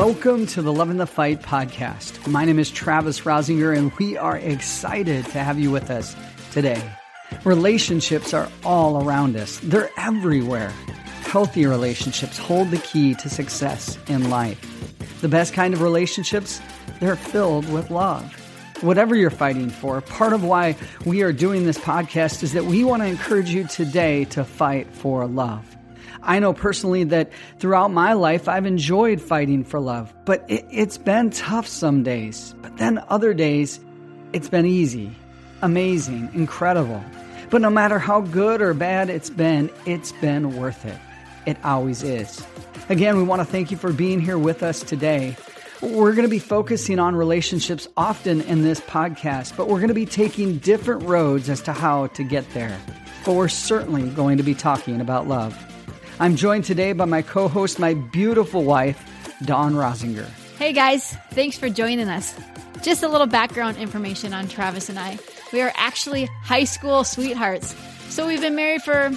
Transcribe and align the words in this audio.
Welcome 0.00 0.46
to 0.46 0.62
the 0.62 0.72
Loving 0.72 0.96
the 0.96 1.06
Fight 1.06 1.42
podcast. 1.42 2.26
My 2.26 2.46
name 2.46 2.58
is 2.58 2.70
Travis 2.70 3.20
Rosinger, 3.20 3.76
and 3.76 3.92
we 3.98 4.16
are 4.16 4.38
excited 4.38 5.26
to 5.26 5.40
have 5.40 5.58
you 5.58 5.70
with 5.70 5.90
us 5.90 6.16
today. 6.52 6.82
Relationships 7.44 8.32
are 8.32 8.48
all 8.64 9.04
around 9.04 9.36
us, 9.36 9.60
they're 9.62 9.90
everywhere. 9.98 10.70
Healthy 11.26 11.66
relationships 11.66 12.38
hold 12.38 12.70
the 12.70 12.78
key 12.78 13.14
to 13.16 13.28
success 13.28 13.98
in 14.08 14.30
life. 14.30 14.58
The 15.20 15.28
best 15.28 15.52
kind 15.52 15.74
of 15.74 15.82
relationships, 15.82 16.62
they're 16.98 17.14
filled 17.14 17.70
with 17.70 17.90
love. 17.90 18.24
Whatever 18.82 19.14
you're 19.14 19.28
fighting 19.28 19.68
for, 19.68 20.00
part 20.00 20.32
of 20.32 20.42
why 20.42 20.76
we 21.04 21.20
are 21.20 21.30
doing 21.30 21.66
this 21.66 21.76
podcast 21.76 22.42
is 22.42 22.54
that 22.54 22.64
we 22.64 22.84
want 22.84 23.02
to 23.02 23.06
encourage 23.06 23.50
you 23.50 23.64
today 23.64 24.24
to 24.24 24.44
fight 24.44 24.86
for 24.94 25.26
love. 25.26 25.69
I 26.22 26.38
know 26.38 26.52
personally 26.52 27.04
that 27.04 27.30
throughout 27.58 27.90
my 27.90 28.12
life, 28.12 28.48
I've 28.48 28.66
enjoyed 28.66 29.20
fighting 29.20 29.64
for 29.64 29.80
love, 29.80 30.12
but 30.24 30.44
it, 30.48 30.70
has 30.72 30.98
been 30.98 31.30
tough 31.30 31.66
some 31.66 32.02
days. 32.02 32.54
But 32.62 32.76
then 32.76 33.02
other 33.08 33.34
days, 33.34 33.80
it's 34.32 34.48
been 34.48 34.66
easy, 34.66 35.10
amazing, 35.62 36.30
incredible. 36.34 37.02
But 37.50 37.60
no 37.60 37.70
matter 37.70 37.98
how 37.98 38.20
good 38.20 38.62
or 38.62 38.74
bad 38.74 39.10
it's 39.10 39.30
been, 39.30 39.70
it's 39.86 40.12
been 40.12 40.56
worth 40.56 40.84
it. 40.84 40.98
It 41.46 41.56
always 41.64 42.02
is. 42.02 42.44
Again, 42.88 43.16
we 43.16 43.22
want 43.22 43.40
to 43.40 43.46
thank 43.46 43.70
you 43.70 43.76
for 43.76 43.92
being 43.92 44.20
here 44.20 44.38
with 44.38 44.62
us 44.62 44.82
today. 44.82 45.36
We're 45.80 46.12
going 46.12 46.26
to 46.26 46.28
be 46.28 46.38
focusing 46.38 46.98
on 46.98 47.16
relationships 47.16 47.88
often 47.96 48.42
in 48.42 48.62
this 48.62 48.80
podcast, 48.80 49.56
but 49.56 49.68
we're 49.68 49.78
going 49.78 49.88
to 49.88 49.94
be 49.94 50.06
taking 50.06 50.58
different 50.58 51.02
roads 51.04 51.48
as 51.48 51.62
to 51.62 51.72
how 51.72 52.08
to 52.08 52.22
get 52.22 52.48
there. 52.52 52.78
But 53.24 53.34
we're 53.34 53.48
certainly 53.48 54.08
going 54.10 54.36
to 54.36 54.42
be 54.42 54.54
talking 54.54 55.00
about 55.00 55.26
love. 55.26 55.56
I'm 56.20 56.36
joined 56.36 56.64
today 56.66 56.92
by 56.92 57.06
my 57.06 57.22
co 57.22 57.48
host, 57.48 57.78
my 57.78 57.94
beautiful 57.94 58.62
wife, 58.62 59.02
Dawn 59.46 59.72
Rosinger. 59.72 60.28
Hey 60.58 60.74
guys, 60.74 61.16
thanks 61.30 61.56
for 61.56 61.70
joining 61.70 62.10
us. 62.10 62.38
Just 62.82 63.02
a 63.02 63.08
little 63.08 63.26
background 63.26 63.78
information 63.78 64.34
on 64.34 64.46
Travis 64.46 64.90
and 64.90 64.98
I. 64.98 65.18
We 65.50 65.62
are 65.62 65.72
actually 65.76 66.26
high 66.42 66.64
school 66.64 67.04
sweethearts, 67.04 67.74
so 68.10 68.26
we've 68.26 68.42
been 68.42 68.54
married 68.54 68.82
for 68.82 69.10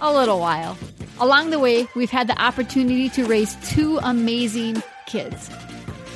a 0.00 0.12
little 0.12 0.40
while. 0.40 0.76
Along 1.20 1.50
the 1.50 1.60
way, 1.60 1.86
we've 1.94 2.10
had 2.10 2.26
the 2.26 2.42
opportunity 2.42 3.08
to 3.10 3.24
raise 3.24 3.54
two 3.70 4.00
amazing 4.02 4.82
kids. 5.06 5.50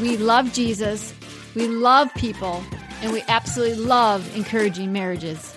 We 0.00 0.16
love 0.16 0.52
Jesus, 0.52 1.14
we 1.54 1.68
love 1.68 2.12
people, 2.14 2.64
and 3.00 3.12
we 3.12 3.22
absolutely 3.28 3.76
love 3.76 4.36
encouraging 4.36 4.92
marriages. 4.92 5.54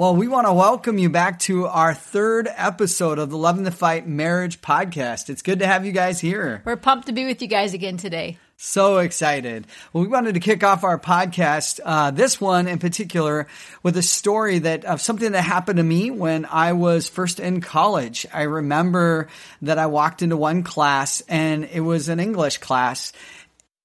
Well, 0.00 0.16
we 0.16 0.28
want 0.28 0.46
to 0.46 0.52
welcome 0.54 0.96
you 0.96 1.10
back 1.10 1.40
to 1.40 1.66
our 1.66 1.92
third 1.92 2.48
episode 2.56 3.18
of 3.18 3.28
the 3.28 3.36
Loving 3.36 3.64
the 3.64 3.70
Fight 3.70 4.08
Marriage 4.08 4.62
Podcast. 4.62 5.28
It's 5.28 5.42
good 5.42 5.58
to 5.58 5.66
have 5.66 5.84
you 5.84 5.92
guys 5.92 6.18
here. 6.18 6.62
We're 6.64 6.76
pumped 6.76 7.08
to 7.08 7.12
be 7.12 7.26
with 7.26 7.42
you 7.42 7.48
guys 7.48 7.74
again 7.74 7.98
today. 7.98 8.38
So 8.56 8.98
excited. 8.98 9.66
Well, 9.92 10.02
we 10.02 10.08
wanted 10.08 10.34
to 10.34 10.40
kick 10.40 10.64
off 10.64 10.84
our 10.84 10.98
podcast, 10.98 11.80
uh, 11.84 12.12
this 12.12 12.40
one 12.40 12.66
in 12.66 12.78
particular, 12.78 13.46
with 13.82 13.94
a 13.98 14.02
story 14.02 14.60
that 14.60 14.86
of 14.86 15.02
something 15.02 15.32
that 15.32 15.42
happened 15.42 15.76
to 15.76 15.82
me 15.82 16.10
when 16.10 16.46
I 16.46 16.72
was 16.72 17.06
first 17.06 17.38
in 17.38 17.60
college. 17.60 18.26
I 18.32 18.42
remember 18.44 19.28
that 19.60 19.76
I 19.76 19.84
walked 19.84 20.22
into 20.22 20.38
one 20.38 20.62
class 20.62 21.22
and 21.28 21.66
it 21.66 21.80
was 21.80 22.08
an 22.08 22.20
English 22.20 22.56
class 22.56 23.12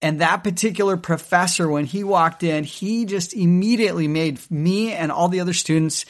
and 0.01 0.21
that 0.21 0.43
particular 0.43 0.97
professor, 0.97 1.67
when 1.67 1.85
he 1.85 2.03
walked 2.03 2.43
in, 2.43 2.63
he 2.63 3.05
just 3.05 3.33
immediately 3.33 4.07
made 4.07 4.39
me 4.51 4.93
and 4.93 5.11
all 5.11 5.29
the 5.29 5.39
other 5.39 5.53
students 5.53 6.05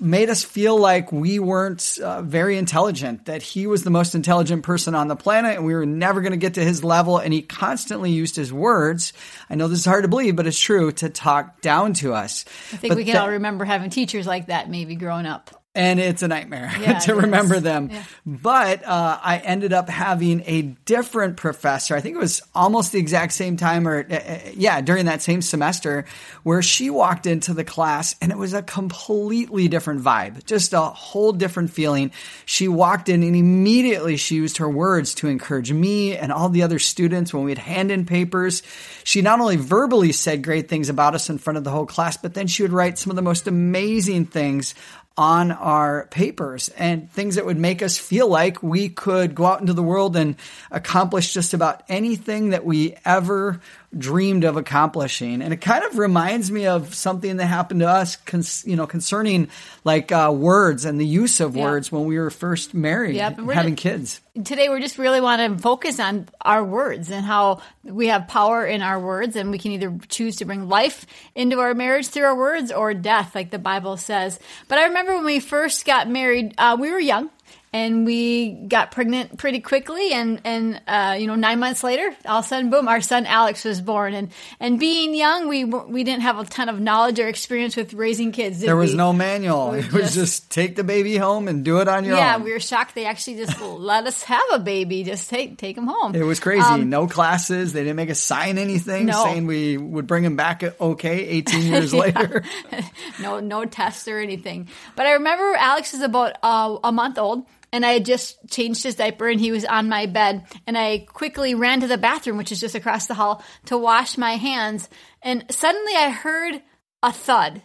made 0.00 0.28
us 0.28 0.42
feel 0.42 0.76
like 0.76 1.12
we 1.12 1.38
weren't 1.38 1.98
uh, 2.02 2.20
very 2.22 2.58
intelligent, 2.58 3.26
that 3.26 3.42
he 3.42 3.66
was 3.66 3.84
the 3.84 3.90
most 3.90 4.14
intelligent 4.14 4.64
person 4.64 4.94
on 4.94 5.08
the 5.08 5.16
planet 5.16 5.56
and 5.56 5.64
we 5.64 5.74
were 5.74 5.86
never 5.86 6.20
going 6.20 6.32
to 6.32 6.38
get 6.38 6.54
to 6.54 6.64
his 6.64 6.82
level. 6.82 7.18
And 7.18 7.32
he 7.32 7.42
constantly 7.42 8.10
used 8.10 8.36
his 8.36 8.52
words. 8.52 9.12
I 9.48 9.54
know 9.54 9.68
this 9.68 9.78
is 9.78 9.84
hard 9.84 10.02
to 10.02 10.08
believe, 10.08 10.36
but 10.36 10.46
it's 10.46 10.58
true 10.58 10.90
to 10.92 11.08
talk 11.08 11.60
down 11.60 11.94
to 11.94 12.12
us. 12.12 12.44
I 12.72 12.76
think 12.76 12.90
but 12.90 12.96
we 12.96 13.04
can 13.04 13.16
all 13.16 13.30
remember 13.30 13.64
having 13.64 13.90
teachers 13.90 14.26
like 14.26 14.46
that 14.46 14.68
maybe 14.68 14.96
growing 14.96 15.26
up 15.26 15.63
and 15.74 15.98
it's 15.98 16.22
a 16.22 16.28
nightmare 16.28 16.72
yeah, 16.80 16.98
to 17.00 17.14
remember 17.14 17.58
them. 17.58 17.90
Yeah. 17.90 18.04
But 18.24 18.84
uh, 18.84 19.18
I 19.20 19.38
ended 19.38 19.72
up 19.72 19.88
having 19.88 20.42
a 20.46 20.62
different 20.62 21.36
professor. 21.36 21.96
I 21.96 22.00
think 22.00 22.14
it 22.14 22.20
was 22.20 22.42
almost 22.54 22.92
the 22.92 22.98
exact 22.98 23.32
same 23.32 23.56
time, 23.56 23.88
or 23.88 24.06
uh, 24.08 24.14
uh, 24.14 24.38
yeah, 24.54 24.80
during 24.80 25.06
that 25.06 25.22
same 25.22 25.42
semester, 25.42 26.04
where 26.44 26.62
she 26.62 26.90
walked 26.90 27.26
into 27.26 27.54
the 27.54 27.64
class 27.64 28.14
and 28.20 28.30
it 28.30 28.38
was 28.38 28.54
a 28.54 28.62
completely 28.62 29.68
different 29.68 30.02
vibe, 30.02 30.44
just 30.46 30.72
a 30.72 30.80
whole 30.80 31.32
different 31.32 31.70
feeling. 31.70 32.12
She 32.46 32.68
walked 32.68 33.08
in 33.08 33.22
and 33.22 33.34
immediately 33.34 34.16
she 34.16 34.36
used 34.36 34.58
her 34.58 34.68
words 34.68 35.14
to 35.16 35.28
encourage 35.28 35.72
me 35.72 36.16
and 36.16 36.30
all 36.30 36.48
the 36.48 36.62
other 36.62 36.78
students 36.78 37.34
when 37.34 37.44
we'd 37.44 37.58
hand 37.58 37.90
in 37.90 38.06
papers. 38.06 38.62
She 39.02 39.22
not 39.22 39.40
only 39.40 39.56
verbally 39.56 40.12
said 40.12 40.44
great 40.44 40.68
things 40.68 40.88
about 40.88 41.14
us 41.14 41.28
in 41.30 41.38
front 41.38 41.56
of 41.56 41.64
the 41.64 41.70
whole 41.70 41.86
class, 41.86 42.16
but 42.16 42.34
then 42.34 42.46
she 42.46 42.62
would 42.62 42.72
write 42.72 42.98
some 42.98 43.10
of 43.10 43.16
the 43.16 43.22
most 43.22 43.46
amazing 43.46 44.26
things 44.26 44.74
on 45.16 45.52
our 45.52 46.06
papers 46.10 46.68
and 46.70 47.10
things 47.10 47.36
that 47.36 47.46
would 47.46 47.56
make 47.56 47.82
us 47.82 47.96
feel 47.96 48.28
like 48.28 48.62
we 48.62 48.88
could 48.88 49.34
go 49.34 49.46
out 49.46 49.60
into 49.60 49.72
the 49.72 49.82
world 49.82 50.16
and 50.16 50.34
accomplish 50.72 51.32
just 51.32 51.54
about 51.54 51.84
anything 51.88 52.50
that 52.50 52.64
we 52.64 52.96
ever 53.04 53.60
dreamed 53.98 54.44
of 54.44 54.56
accomplishing. 54.56 55.42
And 55.42 55.52
it 55.52 55.60
kind 55.60 55.84
of 55.84 55.98
reminds 55.98 56.50
me 56.50 56.66
of 56.66 56.94
something 56.94 57.36
that 57.36 57.46
happened 57.46 57.80
to 57.80 57.88
us, 57.88 58.16
cons- 58.16 58.64
you 58.66 58.76
know, 58.76 58.86
concerning 58.86 59.48
like 59.84 60.12
uh, 60.12 60.32
words 60.34 60.84
and 60.84 61.00
the 61.00 61.06
use 61.06 61.40
of 61.40 61.56
yeah. 61.56 61.64
words 61.64 61.90
when 61.90 62.04
we 62.04 62.18
were 62.18 62.30
first 62.30 62.74
married, 62.74 63.16
having 63.16 63.76
kids. 63.76 64.20
Today, 64.44 64.68
we 64.68 64.80
just 64.80 64.98
really 64.98 65.20
want 65.20 65.40
to 65.40 65.62
focus 65.62 66.00
on 66.00 66.28
our 66.40 66.64
words 66.64 67.10
and 67.10 67.24
how 67.24 67.62
we 67.84 68.08
have 68.08 68.26
power 68.26 68.66
in 68.66 68.82
our 68.82 68.98
words, 68.98 69.36
and 69.36 69.50
we 69.50 69.58
can 69.58 69.72
either 69.72 69.96
choose 70.08 70.36
to 70.36 70.44
bring 70.44 70.68
life 70.68 71.06
into 71.36 71.60
our 71.60 71.72
marriage 71.72 72.08
through 72.08 72.24
our 72.24 72.36
words 72.36 72.72
or 72.72 72.94
death, 72.94 73.34
like 73.34 73.50
the 73.50 73.58
Bible 73.60 73.96
says. 73.96 74.40
But 74.66 74.78
I 74.78 74.86
remember 74.86 75.14
when 75.14 75.24
we 75.24 75.38
first 75.38 75.86
got 75.86 76.08
married, 76.08 76.54
uh, 76.58 76.76
we 76.80 76.90
were 76.90 76.98
young 76.98 77.30
and 77.74 78.06
we 78.06 78.52
got 78.52 78.92
pregnant 78.92 79.36
pretty 79.36 79.58
quickly 79.58 80.12
and 80.12 80.40
and 80.44 80.80
uh, 80.86 81.16
you 81.18 81.26
know 81.26 81.34
nine 81.34 81.58
months 81.58 81.82
later 81.82 82.14
all 82.24 82.38
of 82.38 82.44
a 82.44 82.48
sudden 82.48 82.70
boom 82.70 82.86
our 82.86 83.00
son 83.00 83.26
alex 83.26 83.64
was 83.64 83.80
born. 83.80 84.14
And 84.14 84.30
and 84.60 84.78
being 84.78 85.14
young 85.14 85.48
we 85.48 85.64
we 85.64 86.04
didn't 86.04 86.22
have 86.22 86.38
a 86.38 86.44
ton 86.44 86.68
of 86.68 86.80
knowledge 86.80 87.18
or 87.18 87.26
experience 87.26 87.76
with 87.76 87.92
raising 87.92 88.30
kids 88.30 88.60
there 88.60 88.76
was 88.76 88.92
we? 88.92 88.96
no 88.96 89.12
manual. 89.12 89.74
It 89.74 89.92
was 89.92 90.14
just, 90.14 90.14
just, 90.14 90.50
take 90.50 90.76
the 90.76 90.84
baby 90.84 91.16
home 91.16 91.48
and 91.48 91.64
do 91.64 91.80
it 91.80 91.88
on 91.88 92.04
your 92.04 92.16
yeah, 92.16 92.36
own. 92.36 92.40
yeah 92.40 92.44
we 92.44 92.52
were 92.52 92.60
shocked 92.60 92.94
they 92.94 93.06
actually 93.06 93.38
just 93.38 93.60
let 93.60 94.06
us 94.06 94.22
have 94.22 94.42
a 94.52 94.60
baby. 94.60 95.02
Just 95.02 95.28
take 95.28 95.58
take 95.58 95.76
him 95.76 95.88
home. 95.88 96.14
It 96.14 96.22
was 96.22 96.38
crazy. 96.38 96.62
Um, 96.62 96.88
no 96.88 97.08
classes. 97.08 97.72
They 97.72 97.80
didn't 97.80 97.96
make 97.96 98.10
us 98.10 98.20
sign 98.20 98.56
anything 98.56 99.06
no. 99.06 99.24
saying 99.24 99.46
we 99.46 99.76
would 99.76 100.06
bring 100.06 100.24
him 100.24 100.36
back 100.36 100.62
okay 100.80 101.26
18 101.26 101.62
years 101.62 101.92
later. 102.04 102.44
No 103.20 103.40
no 103.40 103.64
tests 103.64 104.06
or 104.06 104.18
anything. 104.18 104.68
But 104.94 105.06
i 105.06 105.12
remember 105.12 105.54
alex 105.54 105.94
is 105.94 106.02
about 106.02 106.36
uh, 106.42 106.78
a 106.84 106.92
month 106.92 107.18
old 107.18 107.46
and 107.74 107.84
I 107.84 107.94
had 107.94 108.04
just 108.04 108.38
changed 108.48 108.84
his 108.84 108.94
diaper 108.94 109.26
and 109.26 109.40
he 109.40 109.50
was 109.50 109.64
on 109.64 109.88
my 109.88 110.06
bed. 110.06 110.44
And 110.64 110.78
I 110.78 110.98
quickly 110.98 111.56
ran 111.56 111.80
to 111.80 111.88
the 111.88 111.98
bathroom, 111.98 112.36
which 112.36 112.52
is 112.52 112.60
just 112.60 112.76
across 112.76 113.08
the 113.08 113.14
hall, 113.14 113.42
to 113.66 113.76
wash 113.76 114.16
my 114.16 114.36
hands. 114.36 114.88
And 115.22 115.44
suddenly 115.50 115.92
I 115.96 116.10
heard 116.10 116.62
a 117.02 117.10
thud. 117.10 117.62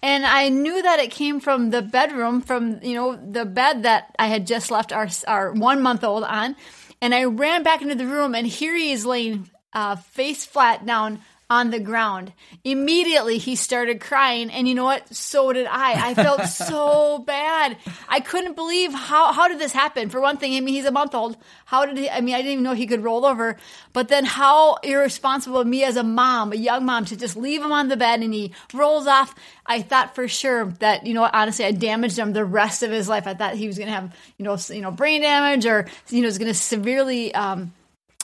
And 0.00 0.24
I 0.24 0.48
knew 0.48 0.80
that 0.80 1.00
it 1.00 1.10
came 1.10 1.40
from 1.40 1.70
the 1.70 1.82
bedroom, 1.82 2.40
from, 2.40 2.80
you 2.84 2.94
know, 2.94 3.16
the 3.16 3.44
bed 3.44 3.82
that 3.82 4.14
I 4.16 4.28
had 4.28 4.46
just 4.46 4.70
left 4.70 4.92
our, 4.92 5.08
our 5.26 5.54
one 5.54 5.82
month 5.82 6.04
old 6.04 6.22
on. 6.22 6.54
And 7.02 7.12
I 7.12 7.24
ran 7.24 7.64
back 7.64 7.82
into 7.82 7.96
the 7.96 8.06
room 8.06 8.36
and 8.36 8.46
here 8.46 8.76
he 8.76 8.92
is 8.92 9.04
laying 9.04 9.50
uh, 9.72 9.96
face 9.96 10.46
flat 10.46 10.86
down 10.86 11.18
on 11.50 11.70
the 11.70 11.80
ground. 11.80 12.32
Immediately 12.62 13.38
he 13.38 13.56
started 13.56 14.00
crying 14.00 14.50
and 14.50 14.68
you 14.68 14.76
know 14.76 14.84
what? 14.84 15.12
So 15.12 15.52
did 15.52 15.66
I. 15.66 16.10
I 16.10 16.14
felt 16.14 16.42
so 16.46 17.18
bad. 17.18 17.76
I 18.08 18.20
couldn't 18.20 18.54
believe 18.54 18.94
how 18.94 19.32
how 19.32 19.48
did 19.48 19.58
this 19.58 19.72
happen? 19.72 20.08
For 20.10 20.20
one 20.20 20.36
thing, 20.36 20.54
I 20.54 20.60
mean 20.60 20.74
he's 20.74 20.84
a 20.84 20.92
month 20.92 21.12
old. 21.12 21.36
How 21.64 21.84
did 21.86 21.98
he 21.98 22.08
I 22.08 22.20
mean 22.20 22.36
I 22.36 22.38
didn't 22.38 22.52
even 22.52 22.64
know 22.64 22.74
he 22.74 22.86
could 22.86 23.02
roll 23.02 23.26
over. 23.26 23.56
But 23.92 24.06
then 24.06 24.24
how 24.24 24.76
irresponsible 24.76 25.58
of 25.58 25.66
me 25.66 25.82
as 25.82 25.96
a 25.96 26.04
mom, 26.04 26.52
a 26.52 26.56
young 26.56 26.86
mom 26.86 27.04
to 27.06 27.16
just 27.16 27.36
leave 27.36 27.60
him 27.60 27.72
on 27.72 27.88
the 27.88 27.96
bed 27.96 28.22
and 28.22 28.32
he 28.32 28.52
rolls 28.72 29.08
off. 29.08 29.34
I 29.66 29.82
thought 29.82 30.14
for 30.14 30.28
sure 30.28 30.66
that 30.78 31.04
you 31.04 31.14
know 31.14 31.28
honestly 31.30 31.64
I 31.64 31.72
damaged 31.72 32.16
him 32.16 32.32
the 32.32 32.44
rest 32.44 32.84
of 32.84 32.92
his 32.92 33.08
life. 33.08 33.26
I 33.26 33.34
thought 33.34 33.54
he 33.54 33.66
was 33.66 33.76
going 33.76 33.88
to 33.88 33.94
have, 33.94 34.16
you 34.38 34.44
know, 34.44 34.56
you 34.68 34.82
know 34.82 34.92
brain 34.92 35.22
damage 35.22 35.66
or 35.66 35.88
you 36.10 36.20
know 36.20 36.26
was 36.26 36.38
going 36.38 36.52
to 36.52 36.54
severely 36.54 37.34
um 37.34 37.72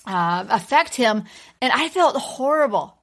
uh, 0.06 0.46
affect 0.50 0.94
him 0.94 1.24
and 1.60 1.72
I 1.72 1.88
felt 1.88 2.16
horrible. 2.16 2.95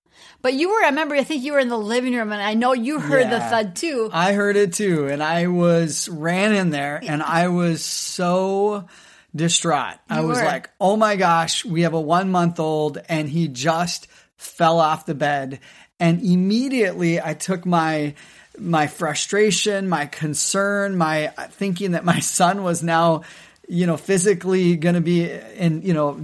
But 0.44 0.56
you 0.56 0.70
were, 0.70 0.84
I 0.84 0.90
remember, 0.90 1.16
I 1.16 1.24
think 1.24 1.44
you 1.44 1.54
were 1.54 1.60
in 1.60 1.70
the 1.70 1.78
living 1.78 2.14
room, 2.14 2.34
and 2.34 2.42
I 2.42 2.54
know 2.54 2.74
you 2.74 3.00
heard 3.00 3.22
yeah, 3.22 3.30
the 3.30 3.40
thud 3.40 3.76
too. 3.78 4.10
I 4.12 4.34
heard 4.34 4.58
it 4.58 4.74
too, 4.74 5.08
and 5.08 5.24
I 5.24 5.48
was 5.48 6.10
ran 6.10 6.54
in 6.54 6.70
there, 6.70 7.00
and 7.02 7.24
I 7.24 7.48
was 7.48 7.82
so 7.82 8.90
distraught. 9.34 9.96
You 10.10 10.18
I 10.18 10.20
was 10.20 10.40
were. 10.40 10.44
like, 10.44 10.70
"Oh 10.82 10.98
my 10.98 11.16
gosh, 11.16 11.64
we 11.64 11.84
have 11.84 11.94
a 11.94 12.02
one 12.02 12.30
month 12.30 12.60
old, 12.60 13.00
and 13.08 13.30
he 13.30 13.48
just 13.48 14.08
fell 14.36 14.82
off 14.82 15.06
the 15.06 15.16
bed." 15.16 15.62
And 15.98 16.22
immediately, 16.22 17.22
I 17.22 17.36
took 17.36 17.66
my 17.66 18.14
my 18.60 18.88
frustration, 18.88 19.88
my 19.88 20.08
concern, 20.08 20.98
my 20.98 21.28
thinking 21.52 21.92
that 21.92 22.04
my 22.04 22.20
son 22.20 22.64
was 22.64 22.84
now, 22.84 23.22
you 23.70 23.88
know, 23.88 23.96
physically 23.96 24.76
going 24.76 24.96
to 24.96 25.02
be 25.02 25.24
in, 25.24 25.84
you 25.84 25.94
know, 25.94 26.20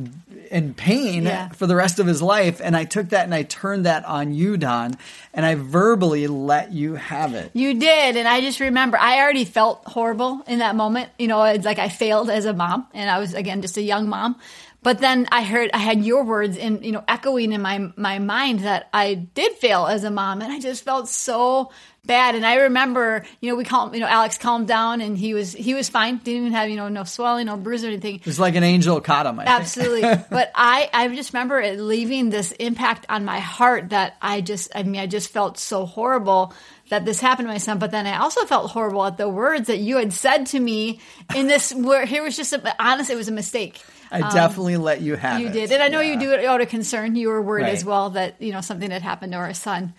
in 0.52 0.74
pain 0.74 1.24
Yeah. 1.24 1.50
for 1.50 1.68
the 1.68 1.76
rest 1.76 2.00
of 2.00 2.08
his 2.08 2.22
life. 2.22 2.60
And 2.64 2.76
I 2.76 2.84
took 2.86 3.10
that 3.10 3.26
and 3.26 3.34
I 3.34 3.44
turned 3.44 3.86
that 3.86 4.06
on 4.06 4.34
you, 4.34 4.58
Dawn, 4.58 4.96
and 5.34 5.46
I 5.46 5.56
verbally 5.56 6.28
let 6.28 6.72
you 6.72 6.96
have 6.96 7.34
it. 7.34 7.52
You 7.54 7.74
did, 7.80 8.18
and 8.18 8.28
I 8.28 8.42
just 8.42 8.60
remember 8.60 8.98
I 8.98 9.20
already 9.20 9.46
felt 9.46 9.84
horrible 9.86 10.42
in 10.48 10.60
that 10.60 10.76
moment. 10.76 11.10
You 11.18 11.28
know, 11.28 11.44
it's 11.44 11.66
like 11.66 11.80
I 11.80 11.90
failed 11.90 12.30
as 12.30 12.46
a 12.46 12.54
mom, 12.54 12.88
and 12.94 13.10
I 13.10 13.20
was 13.20 13.34
again 13.34 13.62
just 13.62 13.78
a 13.78 13.82
young 13.82 14.10
mom. 14.10 14.36
But 14.82 15.00
then 15.00 15.28
I 15.30 15.44
heard 15.44 15.72
I 15.74 15.80
had 15.80 16.06
your 16.06 16.24
words 16.24 16.56
in 16.56 16.84
you 16.84 16.94
know 16.94 17.04
echoing 17.08 17.52
in 17.52 17.62
my 17.62 17.92
my 17.98 18.20
mind 18.20 18.62
that 18.62 18.88
I 18.94 19.14
did 19.16 19.54
fail 19.54 19.86
as 19.88 20.04
a 20.06 20.10
mom, 20.12 20.42
and 20.42 20.52
I 20.54 20.60
just 20.60 20.84
felt 20.86 21.10
so 21.10 21.72
bad. 22.06 22.36
And 22.36 22.46
I 22.46 22.56
remember, 22.56 23.24
you 23.42 23.50
know, 23.50 23.56
we 23.56 23.64
calmed, 23.64 23.94
you 23.94 24.00
know, 24.02 24.08
Alex 24.08 24.38
calmed 24.38 24.68
down, 24.68 25.02
and 25.02 25.18
he 25.18 25.34
was 25.34 25.54
he 25.54 25.74
was 25.74 25.90
fine. 25.90 26.18
Didn't 26.18 26.42
even 26.42 26.54
have 26.54 26.70
you 26.70 26.76
know 26.76 26.90
no 26.90 27.04
swelling, 27.04 27.46
no 27.48 27.58
bruise 27.58 27.84
or 27.84 27.88
anything. 27.88 28.16
It 28.16 28.26
was 28.26 28.40
like 28.40 28.56
an 28.56 28.64
angel 28.64 29.00
caught 29.02 29.26
him. 29.26 29.40
I 29.40 29.46
think. 29.46 29.60
Absolutely. 29.60 30.02
but 30.30 30.52
I, 30.56 30.90
I 30.94 31.08
just 31.16 31.34
remember 31.34 31.60
it 31.60 31.80
leaving 31.80 32.30
this 32.30 32.52
impact 32.54 33.06
on 33.10 33.26
my 33.26 33.40
heart 33.40 33.90
that 33.90 34.16
I 34.22 34.42
just, 34.42 34.72
I 34.76 34.84
mean, 34.84 35.02
I 35.02 35.08
just 35.08 35.30
felt 35.30 35.58
so 35.58 35.86
horrible 35.86 36.54
that 36.90 37.06
this 37.06 37.20
happened 37.20 37.48
to 37.48 37.54
my 37.54 37.60
son. 37.60 37.78
But 37.80 37.92
then 37.92 38.08
I 38.08 38.18
also 38.18 38.46
felt 38.46 38.72
horrible 38.72 39.06
at 39.06 39.18
the 39.18 39.30
words 39.30 39.68
that 39.68 39.78
you 39.78 39.98
had 39.98 40.12
said 40.12 40.48
to 40.48 40.60
me 40.60 41.00
in 41.36 41.48
this, 41.48 41.72
where 41.74 42.06
here 42.06 42.24
was 42.24 42.36
just, 42.36 42.52
a, 42.54 42.76
honest, 42.84 43.10
it 43.12 43.16
was 43.16 43.28
a 43.28 43.32
mistake. 43.32 43.80
I 44.12 44.22
definitely 44.22 44.78
let 44.78 45.02
you 45.02 45.16
have 45.16 45.36
Um, 45.36 45.42
You 45.42 45.48
it. 45.50 45.54
did. 45.54 45.72
And 45.72 45.84
I 45.84 45.88
know 45.90 46.00
Yeah. 46.02 46.14
you 46.14 46.20
do 46.20 46.32
it 46.34 46.44
out 46.44 46.62
of 46.62 46.70
concern. 46.70 47.16
You 47.16 47.30
were 47.30 47.44
worried 47.44 47.64
Right. 47.66 47.74
as 47.74 47.86
well 47.86 48.10
that, 48.12 48.42
you 48.42 48.52
know, 48.52 48.62
something 48.62 48.90
had 48.90 49.04
happened 49.04 49.34
to 49.34 49.38
our 49.38 49.54
son. 49.54 49.94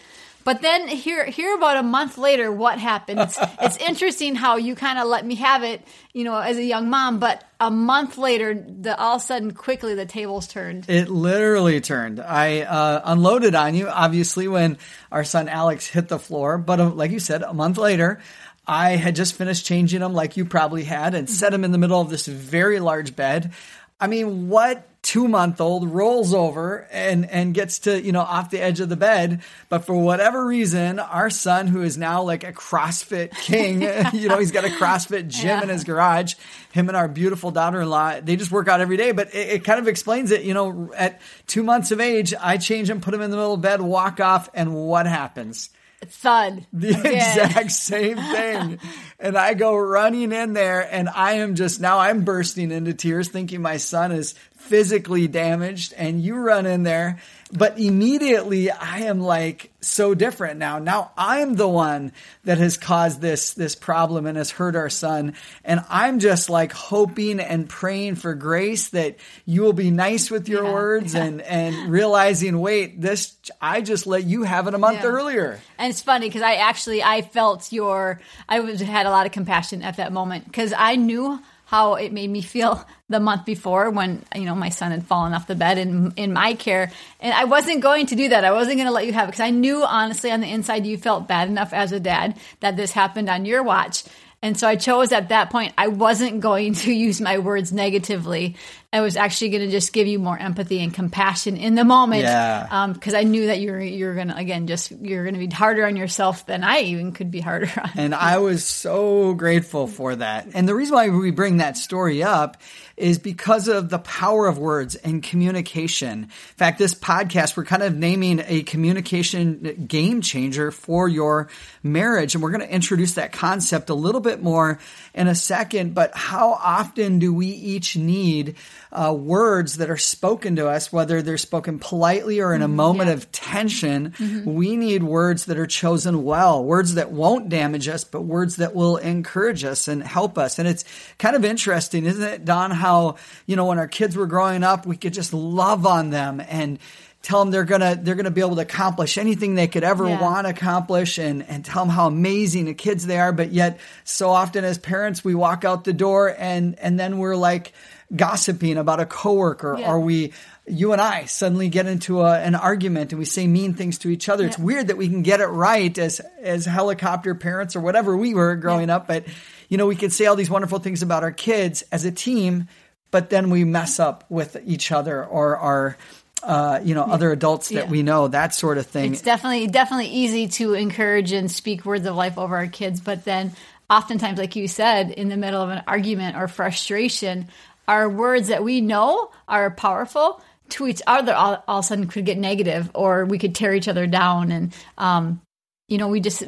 But 0.44 0.62
then 0.62 0.88
here, 0.88 1.24
here 1.26 1.54
about 1.54 1.76
a 1.76 1.82
month 1.82 2.18
later, 2.18 2.50
what 2.50 2.78
happened? 2.78 3.20
It's, 3.20 3.38
it's 3.60 3.76
interesting 3.76 4.34
how 4.34 4.56
you 4.56 4.74
kind 4.74 4.98
of 4.98 5.06
let 5.06 5.24
me 5.24 5.36
have 5.36 5.62
it, 5.62 5.86
you 6.12 6.24
know, 6.24 6.38
as 6.38 6.56
a 6.56 6.64
young 6.64 6.88
mom. 6.88 7.18
But 7.18 7.44
a 7.60 7.70
month 7.70 8.18
later, 8.18 8.54
the 8.54 8.98
all 8.98 9.16
of 9.16 9.22
a 9.22 9.24
sudden, 9.24 9.52
quickly 9.52 9.94
the 9.94 10.06
tables 10.06 10.46
turned. 10.46 10.88
It 10.88 11.08
literally 11.08 11.80
turned. 11.80 12.20
I 12.20 12.62
uh, 12.62 13.02
unloaded 13.04 13.54
on 13.54 13.74
you, 13.74 13.88
obviously, 13.88 14.48
when 14.48 14.78
our 15.12 15.24
son 15.24 15.48
Alex 15.48 15.86
hit 15.86 16.08
the 16.08 16.18
floor. 16.18 16.58
But 16.58 16.80
uh, 16.80 16.90
like 16.90 17.10
you 17.10 17.20
said, 17.20 17.42
a 17.42 17.54
month 17.54 17.78
later, 17.78 18.20
I 18.66 18.90
had 18.96 19.16
just 19.16 19.34
finished 19.34 19.66
changing 19.66 20.00
him, 20.00 20.12
like 20.12 20.36
you 20.36 20.44
probably 20.44 20.84
had, 20.84 21.14
and 21.14 21.28
set 21.28 21.52
him 21.52 21.64
in 21.64 21.72
the 21.72 21.78
middle 21.78 22.00
of 22.00 22.08
this 22.08 22.26
very 22.26 22.80
large 22.80 23.16
bed. 23.16 23.52
I 24.00 24.06
mean, 24.06 24.48
what 24.48 24.88
two 25.10 25.26
month 25.26 25.60
old 25.60 25.90
rolls 25.90 26.32
over 26.32 26.86
and, 26.92 27.28
and 27.28 27.52
gets 27.52 27.80
to, 27.80 28.00
you 28.00 28.12
know, 28.12 28.20
off 28.20 28.50
the 28.50 28.60
edge 28.60 28.78
of 28.78 28.88
the 28.88 28.96
bed. 28.96 29.42
But 29.68 29.84
for 29.84 29.96
whatever 29.96 30.46
reason, 30.46 31.00
our 31.00 31.30
son, 31.30 31.66
who 31.66 31.82
is 31.82 31.98
now 31.98 32.22
like 32.22 32.44
a 32.44 32.52
CrossFit 32.52 33.32
king, 33.32 33.82
you 34.12 34.28
know, 34.28 34.38
he's 34.38 34.52
got 34.52 34.64
a 34.64 34.68
CrossFit 34.68 35.26
gym 35.26 35.64
in 35.64 35.68
his 35.68 35.82
garage. 35.82 36.34
Him 36.70 36.86
and 36.86 36.96
our 36.96 37.08
beautiful 37.08 37.50
daughter 37.50 37.80
in 37.80 37.90
law, 37.90 38.20
they 38.20 38.36
just 38.36 38.52
work 38.52 38.68
out 38.68 38.80
every 38.80 38.96
day. 38.96 39.10
But 39.10 39.34
it, 39.34 39.48
it 39.48 39.64
kind 39.64 39.80
of 39.80 39.88
explains 39.88 40.30
it. 40.30 40.42
You 40.44 40.54
know, 40.54 40.92
at 40.96 41.20
two 41.48 41.64
months 41.64 41.90
of 41.90 42.00
age, 42.00 42.32
I 42.40 42.56
change 42.56 42.88
him, 42.88 43.00
put 43.00 43.12
him 43.12 43.20
in 43.20 43.32
the 43.32 43.36
middle 43.36 43.54
of 43.54 43.60
bed, 43.60 43.82
walk 43.82 44.20
off, 44.20 44.48
and 44.54 44.72
what 44.76 45.06
happens? 45.06 45.70
Thud. 46.06 46.66
the 46.72 46.90
Again. 46.90 47.14
exact 47.14 47.70
same 47.72 48.16
thing. 48.16 48.78
and 49.18 49.36
I 49.36 49.54
go 49.54 49.76
running 49.76 50.32
in 50.32 50.54
there 50.54 50.80
and 50.90 51.08
I 51.08 51.34
am 51.34 51.54
just 51.54 51.80
now 51.80 51.98
I'm 51.98 52.24
bursting 52.24 52.70
into 52.70 52.94
tears 52.94 53.28
thinking 53.28 53.60
my 53.60 53.76
son 53.76 54.12
is 54.12 54.34
physically 54.60 55.26
damaged 55.26 55.92
and 55.96 56.22
you 56.22 56.36
run 56.36 56.66
in 56.66 56.82
there. 56.84 57.18
But 57.52 57.80
immediately 57.80 58.70
I 58.70 59.00
am 59.00 59.20
like 59.20 59.72
so 59.80 60.14
different 60.14 60.60
now. 60.60 60.78
Now 60.78 61.10
I'm 61.18 61.56
the 61.56 61.66
one 61.66 62.12
that 62.44 62.58
has 62.58 62.76
caused 62.76 63.20
this, 63.20 63.54
this 63.54 63.74
problem 63.74 64.26
and 64.26 64.36
has 64.38 64.52
hurt 64.52 64.76
our 64.76 64.88
son. 64.88 65.34
And 65.64 65.84
I'm 65.88 66.20
just 66.20 66.48
like 66.48 66.72
hoping 66.72 67.40
and 67.40 67.68
praying 67.68 68.14
for 68.16 68.34
grace 68.34 68.90
that 68.90 69.16
you 69.46 69.62
will 69.62 69.72
be 69.72 69.90
nice 69.90 70.30
with 70.30 70.48
your 70.48 70.62
Yeah, 70.64 70.72
words 70.72 71.14
yeah. 71.14 71.24
and, 71.24 71.40
and 71.42 71.90
realizing, 71.90 72.60
wait, 72.60 73.00
this, 73.00 73.34
I 73.60 73.80
just 73.80 74.06
let 74.06 74.22
you 74.22 74.44
have 74.44 74.68
it 74.68 74.74
a 74.74 74.78
month 74.78 74.98
Yeah. 75.02 75.06
earlier. 75.08 75.58
And 75.78 75.90
it's 75.90 76.02
funny 76.02 76.28
because 76.28 76.42
I 76.42 76.54
actually 76.56 77.02
I 77.02 77.22
felt 77.22 77.72
your 77.72 78.20
I 78.48 78.60
had 78.60 79.06
a 79.06 79.10
lot 79.10 79.26
of 79.26 79.32
compassion 79.32 79.82
at 79.82 79.96
that 79.96 80.12
moment 80.12 80.44
because 80.44 80.72
I 80.76 80.94
knew 80.94 81.40
how 81.70 81.94
it 81.94 82.12
made 82.12 82.28
me 82.28 82.42
feel 82.42 82.84
the 83.08 83.20
month 83.20 83.44
before 83.44 83.90
when 83.90 84.24
you 84.34 84.44
know 84.44 84.56
my 84.56 84.70
son 84.70 84.90
had 84.90 85.06
fallen 85.06 85.32
off 85.32 85.46
the 85.46 85.54
bed 85.54 85.78
in 85.78 86.12
in 86.16 86.32
my 86.32 86.54
care. 86.54 86.90
And 87.20 87.32
I 87.32 87.44
wasn't 87.44 87.80
going 87.80 88.06
to 88.06 88.16
do 88.16 88.30
that. 88.30 88.44
I 88.44 88.50
wasn't 88.50 88.78
going 88.78 88.88
to 88.88 88.92
let 88.92 89.06
you 89.06 89.12
have 89.12 89.28
it 89.28 89.32
because 89.32 89.40
I 89.40 89.50
knew 89.50 89.84
honestly 89.84 90.32
on 90.32 90.40
the 90.40 90.50
inside 90.50 90.84
you 90.84 90.98
felt 90.98 91.28
bad 91.28 91.48
enough 91.48 91.72
as 91.72 91.92
a 91.92 92.00
dad 92.00 92.36
that 92.58 92.76
this 92.76 92.90
happened 92.90 93.28
on 93.28 93.44
your 93.44 93.62
watch. 93.62 94.02
And 94.42 94.58
so 94.58 94.66
I 94.66 94.74
chose 94.74 95.12
at 95.12 95.28
that 95.28 95.50
point 95.50 95.72
I 95.78 95.86
wasn't 95.86 96.40
going 96.40 96.74
to 96.74 96.92
use 97.06 97.20
my 97.20 97.38
words 97.38 97.72
negatively 97.72 98.56
I 98.92 99.02
was 99.02 99.16
actually 99.16 99.50
going 99.50 99.66
to 99.66 99.70
just 99.70 99.92
give 99.92 100.08
you 100.08 100.18
more 100.18 100.36
empathy 100.36 100.82
and 100.82 100.92
compassion 100.92 101.56
in 101.56 101.76
the 101.76 101.84
moment 101.84 102.22
Yeah. 102.22 102.66
Um, 102.68 102.92
because 102.92 103.14
I 103.14 103.22
knew 103.22 103.46
that 103.46 103.60
you're 103.60 103.80
you're 103.80 104.16
gonna 104.16 104.34
again 104.36 104.66
just 104.66 104.90
you're 104.90 105.24
gonna 105.24 105.38
be 105.38 105.46
harder 105.46 105.86
on 105.86 105.94
yourself 105.94 106.44
than 106.46 106.64
I 106.64 106.80
even 106.80 107.12
could 107.12 107.30
be 107.30 107.40
harder 107.40 107.70
on. 107.82 107.90
And 107.96 108.14
I 108.14 108.38
was 108.38 108.64
so 108.64 109.34
grateful 109.34 109.86
for 109.86 110.16
that. 110.16 110.48
And 110.54 110.68
the 110.68 110.74
reason 110.74 110.94
why 110.96 111.08
we 111.08 111.30
bring 111.30 111.58
that 111.58 111.76
story 111.76 112.24
up 112.24 112.56
is 112.96 113.18
because 113.18 113.68
of 113.68 113.90
the 113.90 113.98
power 113.98 114.46
of 114.46 114.58
words 114.58 114.96
and 114.96 115.22
communication. 115.22 116.24
In 116.24 116.28
fact, 116.28 116.78
this 116.78 116.94
podcast, 116.94 117.56
we're 117.56 117.64
kind 117.64 117.82
of 117.82 117.96
naming 117.96 118.42
a 118.44 118.62
communication 118.64 119.86
game 119.86 120.20
changer 120.20 120.70
for 120.70 121.08
your 121.08 121.48
marriage. 121.82 122.34
And 122.34 122.42
we're 122.42 122.50
going 122.50 122.66
to 122.66 122.72
introduce 122.72 123.14
that 123.14 123.32
concept 123.32 123.90
a 123.90 123.94
little 123.94 124.20
bit 124.20 124.42
more 124.42 124.78
in 125.14 125.28
a 125.28 125.34
second. 125.34 125.94
But 125.94 126.14
how 126.14 126.52
often 126.52 127.18
do 127.18 127.32
we 127.32 127.46
each 127.46 127.96
need 127.96 128.56
uh, 128.92 129.14
words 129.14 129.76
that 129.78 129.90
are 129.90 129.96
spoken 129.96 130.56
to 130.56 130.68
us, 130.68 130.92
whether 130.92 131.22
they're 131.22 131.38
spoken 131.38 131.78
politely 131.78 132.40
or 132.40 132.54
in 132.54 132.62
a 132.62 132.68
moment 132.68 133.08
yeah. 133.08 133.14
of 133.14 133.32
tension? 133.32 134.14
We 134.46 134.76
need 134.76 135.02
words 135.02 135.46
that 135.46 135.58
are 135.58 135.66
chosen 135.66 136.24
well, 136.24 136.64
words 136.64 136.94
that 136.94 137.12
won't 137.12 137.48
damage 137.48 137.88
us, 137.88 138.04
but 138.04 138.22
words 138.22 138.56
that 138.56 138.74
will 138.74 138.96
encourage 138.96 139.64
us 139.64 139.88
and 139.88 140.02
help 140.02 140.38
us. 140.38 140.58
And 140.58 140.68
it's 140.68 140.84
kind 141.18 141.36
of 141.36 141.44
interesting, 141.44 142.04
isn't 142.04 142.22
it, 142.22 142.44
Dawn, 142.44 142.70
how, 142.70 143.16
you 143.46 143.56
know, 143.56 143.66
when 143.66 143.78
our 143.78 143.88
kids 143.88 144.16
were 144.16 144.26
growing 144.26 144.62
up, 144.62 144.86
we 144.86 144.96
could 144.96 145.14
just 145.14 145.32
love 145.32 145.86
on 145.86 146.10
them 146.10 146.40
and 146.40 146.78
tell 147.22 147.40
them 147.40 147.50
they're 147.50 147.64
gonna 147.64 147.98
they're 148.00 148.14
gonna 148.14 148.30
be 148.30 148.40
able 148.40 148.56
to 148.56 148.62
accomplish 148.62 149.18
anything 149.18 149.54
they 149.54 149.68
could 149.68 149.84
ever 149.84 150.08
Yeah. 150.08 150.20
want 150.20 150.46
to 150.46 150.50
accomplish 150.52 151.18
and 151.18 151.42
and 151.48 151.64
tell 151.64 151.84
them 151.84 151.90
how 151.94 152.06
amazing 152.06 152.64
the 152.64 152.74
kids 152.74 153.06
they 153.06 153.18
are 153.18 153.32
but 153.32 153.52
yet 153.52 153.78
so 154.04 154.30
often 154.30 154.64
as 154.64 154.78
parents 154.78 155.22
we 155.24 155.34
walk 155.34 155.64
out 155.64 155.84
the 155.84 155.92
door 155.92 156.34
and 156.38 156.78
and 156.78 156.98
then 156.98 157.18
we're 157.18 157.36
like 157.36 157.72
gossiping 158.14 158.76
about 158.78 159.00
a 159.00 159.06
coworker 159.06 159.76
Yeah. 159.78 159.90
or 159.92 160.00
we 160.00 160.32
you 160.66 160.92
and 160.92 161.00
I 161.00 161.24
suddenly 161.24 161.68
get 161.68 161.86
into 161.86 162.20
a, 162.20 162.38
an 162.38 162.54
argument 162.54 163.12
and 163.12 163.18
we 163.18 163.24
say 163.24 163.46
mean 163.48 163.74
things 163.74 163.98
to 163.98 164.08
each 164.08 164.28
other. 164.28 164.46
It's 164.46 164.58
weird 164.58 164.86
that 164.88 164.96
we 164.96 165.08
can 165.08 165.22
get 165.22 165.40
it 165.40 165.46
right 165.46 165.96
as 165.98 166.20
as 166.42 166.64
helicopter 166.64 167.34
parents 167.34 167.74
or 167.76 167.80
whatever 167.80 168.16
we 168.16 168.34
were 168.34 168.54
growing 168.56 168.88
up, 168.88 169.06
but 169.08 169.24
you 169.68 169.76
know 169.78 169.86
we 169.86 169.96
could 169.96 170.12
say 170.12 170.26
all 170.26 170.36
these 170.36 170.50
wonderful 170.50 170.78
things 170.78 171.02
about 171.02 171.22
our 171.24 171.32
kids 171.32 171.82
as 171.92 172.04
a 172.04 172.12
team, 172.12 172.68
but 173.10 173.30
then 173.30 173.50
we 173.50 173.64
mess 173.64 173.98
up 174.00 174.24
with 174.30 174.56
each 174.64 174.92
other 174.92 175.24
or 175.24 175.56
our 175.56 175.96
uh, 176.42 176.80
you 176.82 176.94
know 176.94 177.02
other 177.04 177.32
adults 177.32 177.68
that 177.68 177.74
Yeah. 177.86 177.90
we 177.90 178.02
know 178.02 178.28
that 178.28 178.54
sort 178.54 178.78
of 178.78 178.86
thing. 178.86 179.12
It's 179.12 179.22
definitely 179.22 179.66
definitely 179.66 180.08
easy 180.08 180.48
to 180.48 180.74
encourage 180.74 181.32
and 181.32 181.50
speak 181.50 181.84
words 181.84 182.06
of 182.06 182.14
life 182.16 182.38
over 182.38 182.56
our 182.56 182.66
kids, 182.68 183.00
but 183.00 183.24
then 183.24 183.52
oftentimes, 183.88 184.38
like 184.38 184.56
you 184.56 184.68
said, 184.68 185.10
in 185.10 185.28
the 185.28 185.36
middle 185.36 185.60
of 185.62 185.70
an 185.70 185.82
argument 185.86 186.36
or 186.36 186.46
frustration, 186.48 187.48
our 187.88 188.08
words 188.08 188.48
that 188.48 188.62
we 188.62 188.80
know 188.80 189.30
are 189.48 189.70
powerful 189.70 190.40
to 190.70 190.86
each 190.86 191.02
other 191.06 191.34
all, 191.34 191.64
all 191.66 191.78
of 191.80 191.84
a 191.84 191.88
sudden 191.88 192.06
could 192.06 192.24
get 192.24 192.38
negative, 192.38 192.90
or 192.94 193.24
we 193.24 193.38
could 193.38 193.54
tear 193.54 193.74
each 193.74 193.88
other 193.88 194.06
down, 194.06 194.52
and 194.52 194.74
um, 194.98 195.40
you 195.88 195.98
know, 195.98 196.08
we 196.08 196.20
just 196.20 196.44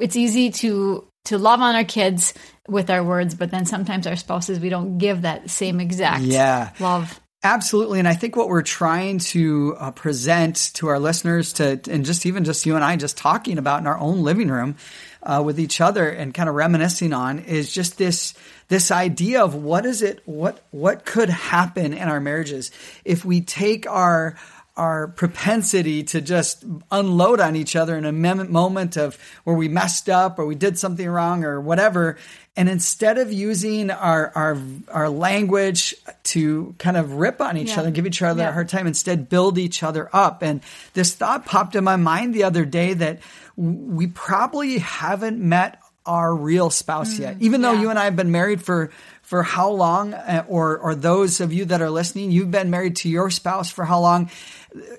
it's 0.00 0.16
easy 0.16 0.50
to 0.50 1.06
to 1.26 1.38
love 1.38 1.60
on 1.60 1.76
our 1.76 1.84
kids 1.84 2.34
with 2.66 2.90
our 2.90 3.04
words, 3.04 3.34
but 3.34 3.50
then 3.50 3.66
sometimes 3.66 4.06
our 4.06 4.16
spouses 4.16 4.58
we 4.58 4.70
don't 4.70 4.98
give 4.98 5.22
that 5.22 5.50
same 5.50 5.78
exact 5.80 6.22
Yeah. 6.24 6.70
love. 6.80 7.20
Absolutely. 7.44 7.98
And 7.98 8.06
I 8.06 8.14
think 8.14 8.36
what 8.36 8.48
we're 8.48 8.62
trying 8.62 9.18
to 9.18 9.74
uh, 9.76 9.90
present 9.90 10.70
to 10.74 10.86
our 10.86 11.00
listeners 11.00 11.54
to, 11.54 11.80
and 11.90 12.04
just 12.04 12.24
even 12.24 12.44
just 12.44 12.66
you 12.66 12.76
and 12.76 12.84
I 12.84 12.94
just 12.94 13.16
talking 13.16 13.58
about 13.58 13.80
in 13.80 13.88
our 13.88 13.98
own 13.98 14.22
living 14.22 14.48
room 14.48 14.76
uh, 15.24 15.42
with 15.44 15.58
each 15.58 15.80
other 15.80 16.08
and 16.08 16.32
kind 16.32 16.48
of 16.48 16.54
reminiscing 16.54 17.12
on 17.12 17.40
is 17.40 17.72
just 17.72 17.98
this, 17.98 18.34
this 18.68 18.92
idea 18.92 19.42
of 19.42 19.56
what 19.56 19.84
is 19.86 20.02
it, 20.02 20.22
what, 20.24 20.64
what 20.70 21.04
could 21.04 21.30
happen 21.30 21.92
in 21.92 22.08
our 22.08 22.20
marriages 22.20 22.70
if 23.04 23.24
we 23.24 23.40
take 23.40 23.88
our, 23.88 24.36
our 24.76 25.08
propensity 25.08 26.02
to 26.02 26.20
just 26.20 26.64
unload 26.90 27.40
on 27.40 27.56
each 27.56 27.76
other 27.76 27.96
in 27.96 28.06
a 28.06 28.12
moment 28.12 28.96
of 28.96 29.18
where 29.44 29.54
we 29.54 29.68
messed 29.68 30.08
up 30.08 30.38
or 30.38 30.46
we 30.46 30.54
did 30.54 30.78
something 30.78 31.06
wrong 31.08 31.44
or 31.44 31.60
whatever. 31.60 32.16
And 32.56 32.68
instead 32.68 33.18
of 33.18 33.30
using 33.32 33.90
our, 33.90 34.32
our, 34.34 34.58
our 34.88 35.08
language 35.10 35.94
to 36.24 36.74
kind 36.78 36.96
of 36.96 37.14
rip 37.14 37.40
on 37.42 37.56
each 37.58 37.70
Yeah. 37.70 37.80
other, 37.80 37.90
give 37.90 38.06
each 38.06 38.22
other 38.22 38.42
Yeah. 38.44 38.48
a 38.48 38.52
hard 38.52 38.68
time, 38.70 38.86
instead 38.86 39.28
build 39.28 39.58
each 39.58 39.82
other 39.82 40.08
up. 40.12 40.42
And 40.42 40.62
this 40.94 41.14
thought 41.14 41.44
popped 41.44 41.74
in 41.76 41.84
my 41.84 41.96
mind 41.96 42.34
the 42.34 42.44
other 42.44 42.64
day 42.64 42.94
that 42.94 43.20
we 43.56 44.06
probably 44.06 44.78
haven't 44.78 45.38
met 45.38 45.78
our 46.04 46.34
real 46.34 46.68
spouse 46.68 47.18
yet. 47.18 47.36
Even 47.40 47.60
though 47.62 47.72
Mm, 47.72 47.76
yeah. 47.76 47.80
you 47.82 47.90
and 47.90 47.98
I 47.98 48.04
have 48.06 48.16
been 48.16 48.32
married 48.32 48.60
for, 48.60 48.90
for 49.22 49.42
how 49.44 49.70
long, 49.70 50.14
uh, 50.14 50.44
or, 50.48 50.76
or 50.78 50.94
those 50.96 51.40
of 51.40 51.52
you 51.52 51.64
that 51.66 51.80
are 51.80 51.90
listening, 51.90 52.32
you've 52.32 52.50
been 52.50 52.70
married 52.70 52.96
to 52.96 53.08
your 53.08 53.30
spouse 53.30 53.70
for 53.70 53.84
how 53.84 54.00
long? 54.00 54.28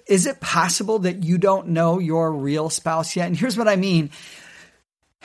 Is 0.08 0.28
it 0.28 0.40
possible 0.40 1.00
that 1.00 1.24
you 1.24 1.38
don't 1.38 1.70
know 1.70 2.00
your 2.00 2.32
real 2.32 2.70
spouse 2.70 3.16
yet? 3.16 3.28
And 3.28 3.38
here's 3.38 3.58
what 3.58 3.68
I 3.68 3.76
mean. 3.76 4.12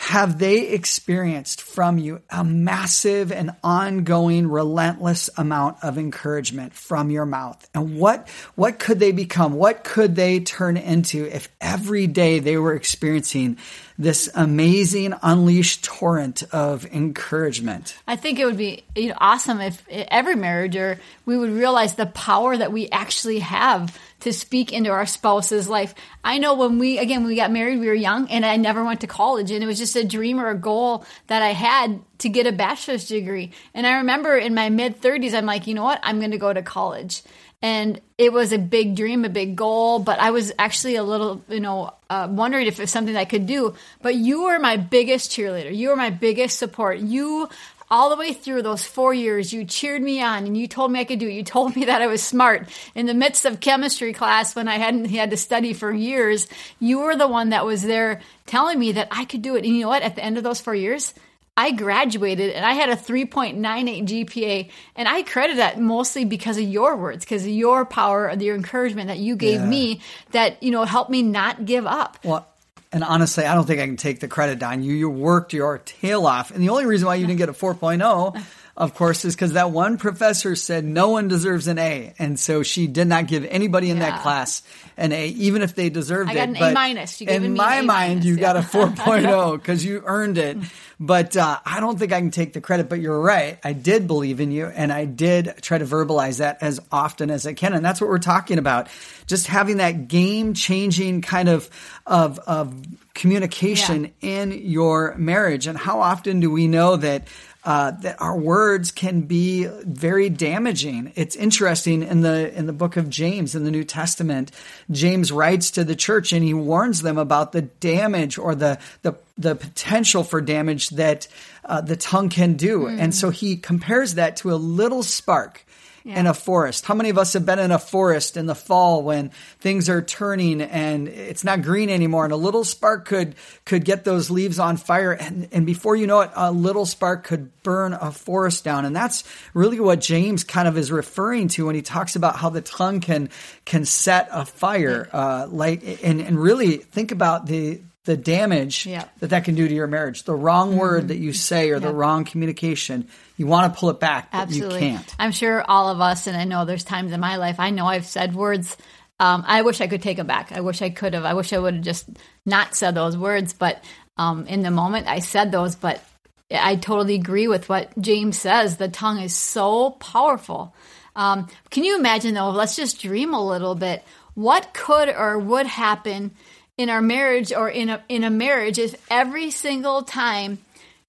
Have 0.00 0.38
they 0.38 0.68
experienced 0.68 1.60
from 1.60 1.98
you 1.98 2.22
a 2.30 2.44
massive 2.44 3.32
and 3.32 3.50
ongoing 3.64 4.46
relentless 4.46 5.28
amount 5.36 5.78
of 5.82 5.98
encouragement 5.98 6.72
from 6.72 7.10
your 7.10 7.26
mouth? 7.26 7.68
And 7.74 7.98
what 7.98 8.28
what 8.54 8.78
could 8.78 9.00
they 9.00 9.10
become? 9.10 9.54
What 9.54 9.82
could 9.82 10.14
they 10.14 10.38
turn 10.38 10.76
into 10.76 11.26
if 11.26 11.48
every 11.60 12.06
day 12.06 12.38
they 12.38 12.56
were 12.56 12.74
experiencing 12.74 13.58
this 13.98 14.30
amazing 14.36 15.14
unleashed 15.20 15.82
torrent 15.82 16.44
of 16.52 16.86
encouragement? 16.86 17.98
I 18.06 18.14
think 18.14 18.38
it 18.38 18.44
would 18.44 18.56
be 18.56 18.84
you 18.94 19.08
know, 19.08 19.16
awesome 19.18 19.60
if 19.60 19.82
every 19.88 20.36
marriage 20.36 20.76
or 20.76 21.00
we 21.26 21.36
would 21.36 21.50
realize 21.50 21.96
the 21.96 22.06
power 22.06 22.56
that 22.56 22.70
we 22.70 22.88
actually 22.90 23.40
have 23.40 23.98
to 24.20 24.32
speak 24.32 24.72
into 24.72 24.90
our 24.90 25.06
spouse's 25.06 25.68
life. 25.68 25.94
I 26.24 26.38
know 26.38 26.54
when 26.54 26.78
we, 26.78 26.98
again, 26.98 27.20
when 27.20 27.28
we 27.28 27.36
got 27.36 27.52
married, 27.52 27.78
we 27.78 27.86
were 27.86 27.94
young 27.94 28.30
and 28.30 28.44
I 28.44 28.56
never 28.56 28.84
went 28.84 29.00
to 29.02 29.06
college 29.06 29.50
and 29.50 29.62
it 29.62 29.66
was 29.66 29.78
just 29.78 29.96
a 29.96 30.04
dream 30.04 30.40
or 30.40 30.48
a 30.48 30.58
goal 30.58 31.04
that 31.28 31.42
I 31.42 31.52
had 31.52 32.00
to 32.18 32.28
get 32.28 32.46
a 32.46 32.52
bachelor's 32.52 33.08
degree. 33.08 33.52
And 33.74 33.86
I 33.86 33.98
remember 33.98 34.36
in 34.36 34.54
my 34.54 34.70
mid 34.70 35.00
30s, 35.00 35.34
I'm 35.34 35.46
like, 35.46 35.66
you 35.66 35.74
know 35.74 35.84
what? 35.84 36.00
I'm 36.02 36.18
going 36.18 36.32
to 36.32 36.38
go 36.38 36.52
to 36.52 36.62
college. 36.62 37.22
And 37.60 38.00
it 38.18 38.32
was 38.32 38.52
a 38.52 38.58
big 38.58 38.94
dream, 38.94 39.24
a 39.24 39.28
big 39.28 39.56
goal, 39.56 39.98
but 39.98 40.20
I 40.20 40.30
was 40.30 40.52
actually 40.60 40.94
a 40.94 41.02
little, 41.02 41.42
you 41.48 41.58
know, 41.58 41.92
uh, 42.08 42.28
wondering 42.30 42.68
if 42.68 42.78
it's 42.78 42.92
something 42.92 43.16
I 43.16 43.24
could 43.24 43.46
do. 43.46 43.74
But 44.00 44.14
you 44.14 44.44
were 44.44 44.60
my 44.60 44.76
biggest 44.76 45.32
cheerleader. 45.32 45.74
You 45.74 45.88
were 45.88 45.96
my 45.96 46.10
biggest 46.10 46.56
support. 46.58 46.98
You 47.00 47.48
all 47.90 48.10
the 48.10 48.16
way 48.16 48.32
through 48.32 48.62
those 48.62 48.84
four 48.84 49.14
years, 49.14 49.52
you 49.52 49.64
cheered 49.64 50.02
me 50.02 50.22
on 50.22 50.46
and 50.46 50.56
you 50.56 50.68
told 50.68 50.92
me 50.92 51.00
I 51.00 51.04
could 51.04 51.18
do 51.18 51.28
it. 51.28 51.32
You 51.32 51.42
told 51.42 51.74
me 51.74 51.84
that 51.86 52.02
I 52.02 52.06
was 52.06 52.22
smart. 52.22 52.68
In 52.94 53.06
the 53.06 53.14
midst 53.14 53.44
of 53.44 53.60
chemistry 53.60 54.12
class, 54.12 54.54
when 54.54 54.68
I 54.68 54.76
hadn't 54.76 55.06
had 55.06 55.30
to 55.30 55.36
study 55.36 55.72
for 55.72 55.92
years, 55.92 56.48
you 56.78 57.00
were 57.00 57.16
the 57.16 57.28
one 57.28 57.50
that 57.50 57.64
was 57.64 57.82
there 57.82 58.20
telling 58.46 58.78
me 58.78 58.92
that 58.92 59.08
I 59.10 59.24
could 59.24 59.42
do 59.42 59.56
it. 59.56 59.64
And 59.64 59.74
you 59.74 59.82
know 59.82 59.88
what? 59.88 60.02
At 60.02 60.16
the 60.16 60.24
end 60.24 60.38
of 60.38 60.44
those 60.44 60.60
four 60.60 60.74
years, 60.74 61.14
I 61.58 61.72
graduated 61.72 62.52
and 62.52 62.64
I 62.64 62.74
had 62.74 62.88
a 62.88 62.94
3.98 62.94 63.58
GPA, 64.06 64.70
and 64.94 65.08
I 65.08 65.22
credit 65.22 65.56
that 65.56 65.80
mostly 65.80 66.24
because 66.24 66.56
of 66.56 66.62
your 66.62 66.96
words, 66.96 67.24
because 67.24 67.42
of 67.42 67.50
your 67.50 67.84
power, 67.84 68.32
your 68.38 68.54
encouragement 68.54 69.08
that 69.08 69.18
you 69.18 69.34
gave 69.34 69.60
yeah. 69.60 69.66
me 69.66 70.00
that, 70.30 70.62
you 70.62 70.70
know, 70.70 70.84
helped 70.84 71.10
me 71.10 71.22
not 71.22 71.64
give 71.64 71.84
up. 71.84 72.16
Well, 72.22 72.46
and 72.92 73.04
honestly, 73.04 73.44
I 73.44 73.54
don't 73.54 73.66
think 73.66 73.80
I 73.80 73.86
can 73.86 73.96
take 73.96 74.20
the 74.20 74.28
credit 74.28 74.62
on 74.62 74.82
you. 74.82 74.94
You 74.94 75.10
worked 75.10 75.52
your 75.52 75.78
tail 75.78 76.26
off. 76.26 76.50
And 76.50 76.62
the 76.62 76.70
only 76.70 76.86
reason 76.86 77.06
why 77.06 77.16
you 77.16 77.26
didn't 77.26 77.38
get 77.38 77.48
a 77.48 77.52
4.0, 77.52 78.42
of 78.78 78.94
course, 78.94 79.24
is 79.24 79.34
because 79.34 79.54
that 79.54 79.72
one 79.72 79.98
professor 79.98 80.54
said 80.54 80.84
no 80.84 81.08
one 81.08 81.26
deserves 81.26 81.66
an 81.66 81.80
A. 81.80 82.14
And 82.16 82.38
so 82.38 82.62
she 82.62 82.86
did 82.86 83.08
not 83.08 83.26
give 83.26 83.44
anybody 83.44 83.90
in 83.90 83.96
yeah. 83.96 84.10
that 84.10 84.22
class 84.22 84.62
an 84.96 85.10
A, 85.10 85.26
even 85.30 85.62
if 85.62 85.74
they 85.74 85.90
deserved 85.90 86.30
I 86.30 86.34
got 86.34 86.40
it. 86.42 86.48
An 86.50 86.56
but 86.60 86.70
A 86.70 86.74
minus. 86.74 87.20
in 87.20 87.54
my 87.54 87.80
mind, 87.80 88.24
you 88.24 88.36
yeah. 88.36 88.40
got 88.40 88.56
a 88.56 88.60
4.0 88.60 89.52
because 89.60 89.84
you 89.84 90.02
earned 90.06 90.38
it. 90.38 90.58
But 91.00 91.36
uh, 91.36 91.58
I 91.66 91.80
don't 91.80 91.98
think 91.98 92.12
I 92.12 92.20
can 92.20 92.30
take 92.30 92.52
the 92.52 92.60
credit. 92.60 92.88
But 92.88 93.00
you're 93.00 93.20
right. 93.20 93.58
I 93.64 93.72
did 93.72 94.06
believe 94.06 94.38
in 94.38 94.52
you, 94.52 94.66
and 94.66 94.92
I 94.92 95.06
did 95.06 95.54
try 95.60 95.78
to 95.78 95.84
verbalize 95.84 96.38
that 96.38 96.58
as 96.60 96.78
often 96.92 97.32
as 97.32 97.48
I 97.48 97.54
can. 97.54 97.72
And 97.72 97.84
that's 97.84 98.00
what 98.00 98.08
we're 98.08 98.18
talking 98.18 98.58
about. 98.58 98.88
Just 99.26 99.48
having 99.48 99.78
that 99.78 100.06
game 100.06 100.54
changing 100.54 101.22
kind 101.22 101.48
of 101.48 101.68
of 102.06 102.38
of 102.40 102.74
communication 103.14 104.12
yeah. 104.20 104.42
in 104.42 104.52
your 104.52 105.14
marriage. 105.16 105.66
And 105.66 105.76
how 105.76 106.00
often 106.00 106.38
do 106.38 106.50
we 106.50 106.68
know 106.68 106.96
that 106.96 107.26
uh, 107.68 107.90
that 107.90 108.18
our 108.18 108.34
words 108.34 108.90
can 108.90 109.20
be 109.20 109.66
very 109.66 110.30
damaging. 110.30 111.12
It's 111.16 111.36
interesting 111.36 112.02
in 112.02 112.22
the 112.22 112.50
in 112.56 112.64
the 112.64 112.72
book 112.72 112.96
of 112.96 113.10
James 113.10 113.54
in 113.54 113.64
the 113.64 113.70
New 113.70 113.84
Testament. 113.84 114.52
James 114.90 115.30
writes 115.30 115.72
to 115.72 115.84
the 115.84 115.94
church 115.94 116.32
and 116.32 116.42
he 116.42 116.54
warns 116.54 117.02
them 117.02 117.18
about 117.18 117.52
the 117.52 117.60
damage 117.60 118.38
or 118.38 118.54
the 118.54 118.78
the 119.02 119.14
the 119.36 119.54
potential 119.54 120.24
for 120.24 120.40
damage 120.40 120.88
that 120.90 121.28
uh, 121.66 121.82
the 121.82 121.94
tongue 121.94 122.30
can 122.30 122.54
do. 122.54 122.84
Mm. 122.84 123.00
And 123.00 123.14
so 123.14 123.28
he 123.28 123.58
compares 123.58 124.14
that 124.14 124.36
to 124.38 124.50
a 124.50 124.56
little 124.56 125.02
spark 125.02 125.66
yeah. 126.08 126.20
in 126.20 126.26
a 126.26 126.32
forest. 126.32 126.86
How 126.86 126.94
many 126.94 127.10
of 127.10 127.18
us 127.18 127.34
have 127.34 127.44
been 127.44 127.58
in 127.58 127.70
a 127.70 127.78
forest 127.78 128.36
in 128.36 128.46
the 128.46 128.54
fall 128.54 129.02
when 129.02 129.28
things 129.60 129.90
are 129.90 130.00
turning 130.00 130.62
and 130.62 131.06
it's 131.06 131.44
not 131.44 131.62
green 131.62 131.90
anymore 131.90 132.24
and 132.24 132.32
a 132.32 132.36
little 132.36 132.64
spark 132.64 133.04
could 133.04 133.34
could 133.66 133.84
get 133.84 134.04
those 134.04 134.30
leaves 134.30 134.58
on 134.58 134.78
fire 134.78 135.12
and, 135.12 135.48
and 135.52 135.66
before 135.66 135.96
you 135.96 136.06
know 136.06 136.20
it, 136.20 136.30
a 136.34 136.50
little 136.50 136.86
spark 136.86 137.24
could 137.24 137.50
burn 137.62 137.92
a 137.92 138.10
forest 138.10 138.64
down. 138.64 138.86
And 138.86 138.96
that's 138.96 139.24
really 139.52 139.78
what 139.78 140.00
James 140.00 140.44
kind 140.44 140.66
of 140.66 140.78
is 140.78 140.90
referring 140.90 141.48
to 141.48 141.66
when 141.66 141.74
he 141.74 141.82
talks 141.82 142.16
about 142.16 142.36
how 142.36 142.48
the 142.48 142.62
tongue 142.62 143.00
can 143.00 143.28
can 143.66 143.84
set 143.84 144.28
a 144.32 144.46
fire. 144.46 145.08
Uh, 145.12 145.46
like 145.50 146.02
and, 146.02 146.20
and 146.22 146.40
really 146.40 146.78
think 146.78 147.12
about 147.12 147.46
the 147.46 147.80
the 148.04 148.16
damage 148.16 148.86
yeah. 148.86 149.04
that 149.20 149.30
that 149.30 149.44
can 149.44 149.54
do 149.54 149.68
to 149.68 149.74
your 149.74 149.86
marriage. 149.86 150.24
The 150.24 150.34
wrong 150.34 150.70
mm-hmm. 150.70 150.78
word 150.78 151.08
that 151.08 151.18
you 151.18 151.32
say 151.32 151.70
or 151.70 151.74
yeah. 151.74 151.80
the 151.80 151.92
wrong 151.92 152.24
communication, 152.24 153.08
you 153.36 153.46
want 153.46 153.72
to 153.72 153.78
pull 153.78 153.90
it 153.90 154.00
back, 154.00 154.32
but 154.32 154.38
Absolutely. 154.38 154.74
you 154.74 154.92
can't. 154.92 155.14
I'm 155.18 155.32
sure 155.32 155.62
all 155.62 155.90
of 155.90 156.00
us, 156.00 156.26
and 156.26 156.36
I 156.36 156.44
know 156.44 156.64
there's 156.64 156.84
times 156.84 157.12
in 157.12 157.20
my 157.20 157.36
life, 157.36 157.60
I 157.60 157.70
know 157.70 157.86
I've 157.86 158.06
said 158.06 158.34
words. 158.34 158.76
Um, 159.20 159.44
I 159.46 159.62
wish 159.62 159.80
I 159.80 159.88
could 159.88 160.02
take 160.02 160.16
them 160.16 160.26
back. 160.26 160.52
I 160.52 160.60
wish 160.60 160.80
I 160.80 160.90
could 160.90 161.14
have. 161.14 161.24
I 161.24 161.34
wish 161.34 161.52
I 161.52 161.58
would 161.58 161.74
have 161.74 161.84
just 161.84 162.08
not 162.46 162.74
said 162.74 162.94
those 162.94 163.16
words. 163.16 163.52
But 163.52 163.82
um, 164.16 164.46
in 164.46 164.62
the 164.62 164.70
moment, 164.70 165.08
I 165.08 165.18
said 165.18 165.50
those. 165.50 165.74
But 165.74 166.02
I 166.50 166.76
totally 166.76 167.16
agree 167.16 167.48
with 167.48 167.68
what 167.68 167.90
James 168.00 168.38
says. 168.38 168.76
The 168.76 168.88
tongue 168.88 169.20
is 169.20 169.34
so 169.34 169.90
powerful. 169.90 170.74
Um, 171.16 171.48
can 171.70 171.82
you 171.82 171.98
imagine, 171.98 172.34
though? 172.34 172.50
Let's 172.50 172.76
just 172.76 173.02
dream 173.02 173.34
a 173.34 173.44
little 173.44 173.74
bit. 173.74 174.04
What 174.34 174.72
could 174.72 175.08
or 175.08 175.36
would 175.36 175.66
happen 175.66 176.30
in 176.78 176.88
our 176.88 177.02
marriage 177.02 177.52
or 177.52 177.68
in 177.68 177.90
a 177.90 178.02
in 178.08 178.24
a 178.24 178.30
marriage 178.30 178.78
if 178.78 178.94
every 179.10 179.50
single 179.50 180.02
time 180.02 180.58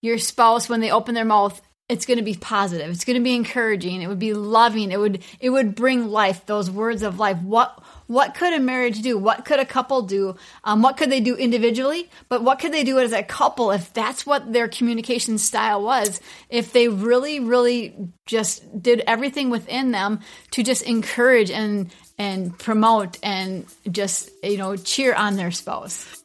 your 0.01 0.17
spouse 0.17 0.67
when 0.67 0.81
they 0.81 0.91
open 0.91 1.15
their 1.15 1.23
mouth 1.23 1.61
it's 1.87 2.05
going 2.05 2.17
to 2.17 2.23
be 2.23 2.35
positive 2.35 2.89
it's 2.89 3.05
going 3.05 3.17
to 3.17 3.23
be 3.23 3.35
encouraging 3.35 4.01
it 4.01 4.07
would 4.07 4.19
be 4.19 4.33
loving 4.33 4.91
it 4.91 4.99
would 4.99 5.23
it 5.39 5.49
would 5.49 5.75
bring 5.75 6.07
life 6.07 6.45
those 6.45 6.69
words 6.69 7.03
of 7.03 7.19
life. 7.19 7.37
What 7.41 7.81
what 8.07 8.33
could 8.33 8.53
a 8.53 8.59
marriage 8.59 9.03
do? 9.03 9.19
What 9.19 9.45
could 9.45 9.59
a 9.59 9.65
couple 9.65 10.01
do? 10.01 10.35
Um, 10.63 10.81
what 10.81 10.97
could 10.97 11.11
they 11.11 11.19
do 11.19 11.35
individually? 11.35 12.09
But 12.27 12.43
what 12.43 12.57
could 12.57 12.73
they 12.73 12.83
do 12.83 12.97
as 12.97 13.11
a 13.11 13.21
couple 13.21 13.69
if 13.69 13.93
that's 13.93 14.25
what 14.25 14.51
their 14.51 14.67
communication 14.67 15.37
style 15.37 15.83
was? 15.83 16.19
If 16.49 16.73
they 16.73 16.87
really 16.87 17.39
really 17.39 17.95
just 18.25 18.81
did 18.81 19.03
everything 19.05 19.49
within 19.49 19.91
them 19.91 20.21
to 20.51 20.63
just 20.63 20.83
encourage 20.83 21.51
and 21.51 21.91
and 22.19 22.55
promote 22.59 23.17
and 23.23 23.65
just, 23.89 24.29
you 24.43 24.57
know, 24.57 24.75
cheer 24.75 25.15
on 25.15 25.37
their 25.37 25.51
spouse. 25.51 26.21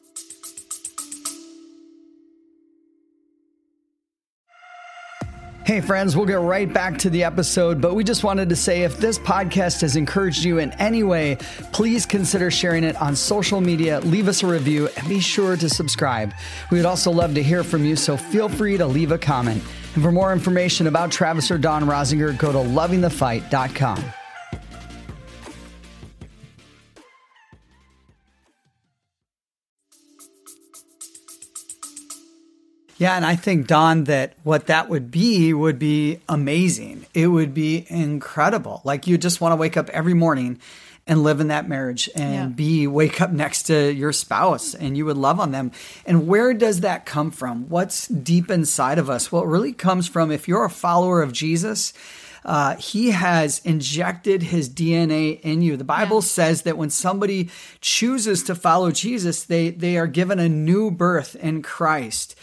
Hey, 5.65 5.81
friends, 5.81 6.15
we'll 6.15 6.27
get 6.27 6.41
right 6.41 6.71
back 6.71 6.99
to 6.99 7.09
the 7.09 7.23
episode, 7.23 7.81
but 7.81 7.95
we 7.95 8.03
just 8.03 8.23
wanted 8.23 8.49
to 8.49 8.55
say 8.55 8.83
if 8.83 8.97
this 8.97 9.17
podcast 9.17 9.81
has 9.81 9.95
encouraged 9.95 10.43
you 10.43 10.59
in 10.59 10.71
any 10.73 11.01
way, 11.01 11.37
please 11.73 12.05
consider 12.05 12.51
sharing 12.51 12.83
it 12.83 12.95
on 13.01 13.15
social 13.15 13.61
media, 13.61 13.99
leave 14.01 14.27
us 14.27 14.43
a 14.43 14.47
review, 14.47 14.89
and 14.95 15.09
be 15.09 15.19
sure 15.19 15.57
to 15.57 15.67
subscribe. 15.67 16.33
We 16.69 16.77
would 16.77 16.85
also 16.85 17.09
love 17.09 17.33
to 17.33 17.41
hear 17.41 17.63
from 17.63 17.83
you, 17.83 17.95
so 17.95 18.15
feel 18.15 18.47
free 18.47 18.77
to 18.77 18.85
leave 18.85 19.11
a 19.11 19.17
comment. 19.17 19.63
And 19.95 20.03
for 20.03 20.11
more 20.11 20.31
information 20.31 20.85
about 20.85 21.11
Travis 21.11 21.49
or 21.49 21.57
Dawn 21.57 21.85
Rosinger, 21.85 22.37
go 22.37 22.51
to 22.51 22.59
lovingthefight.com. 22.59 24.03
Yeah, 32.97 33.15
and 33.15 33.25
I 33.25 33.35
think 33.35 33.67
Dawn, 33.67 34.05
that 34.05 34.33
what 34.43 34.67
that 34.67 34.89
would 34.89 35.11
be 35.11 35.53
would 35.53 35.77
be 35.77 36.21
amazing. 36.29 37.05
It 37.13 37.27
would 37.27 37.53
be 37.53 37.85
incredible. 37.89 38.81
Like 38.85 39.05
you 39.05 39.17
just 39.17 39.41
want 39.41 39.51
to 39.51 39.57
wake 39.57 39.75
up 39.75 39.89
every 39.89 40.13
morning 40.13 40.59
and 41.07 41.21
live 41.21 41.39
in 41.39 41.49
that 41.49 41.67
marriage 41.67 42.09
and 42.15 42.33
yeah. 42.33 42.45
be 42.47 42.87
wake 42.87 43.21
up 43.21 43.31
next 43.31 43.63
to 43.63 43.93
your 43.93 44.11
spouse 44.11 44.73
and 44.73 44.97
you 44.97 45.05
would 45.05 45.17
love 45.17 45.39
on 45.39 45.51
them. 45.51 45.71
And 46.05 46.27
where 46.27 46.53
does 46.53 46.81
that 46.81 47.05
come 47.05 47.31
from? 47.31 47.69
What's 47.69 48.07
deep 48.07 48.49
inside 48.49 48.97
of 48.97 49.09
us? 49.09 49.31
Well, 49.31 49.43
it 49.43 49.47
really 49.47 49.73
comes 49.73 50.07
from 50.07 50.31
if 50.31 50.47
you're 50.47 50.65
a 50.65 50.69
follower 50.69 51.21
of 51.21 51.31
Jesus, 51.31 51.93
uh, 52.43 52.75
he 52.75 53.11
has 53.11 53.59
injected 53.65 54.43
his 54.43 54.69
DNA 54.69 55.39
in 55.41 55.61
you. 55.61 55.77
The 55.77 55.83
Bible 55.83 56.17
yeah. 56.17 56.27
says 56.27 56.61
that 56.61 56.77
when 56.77 56.91
somebody 56.91 57.49
chooses 57.81 58.43
to 58.43 58.55
follow 58.55 58.91
Jesus, 58.91 59.43
they, 59.43 59.69
they 59.71 59.97
are 59.97 60.07
given 60.07 60.39
a 60.39 60.49
new 60.49 60.91
birth 60.91 61.35
in 61.35 61.61
Christ. 61.61 62.35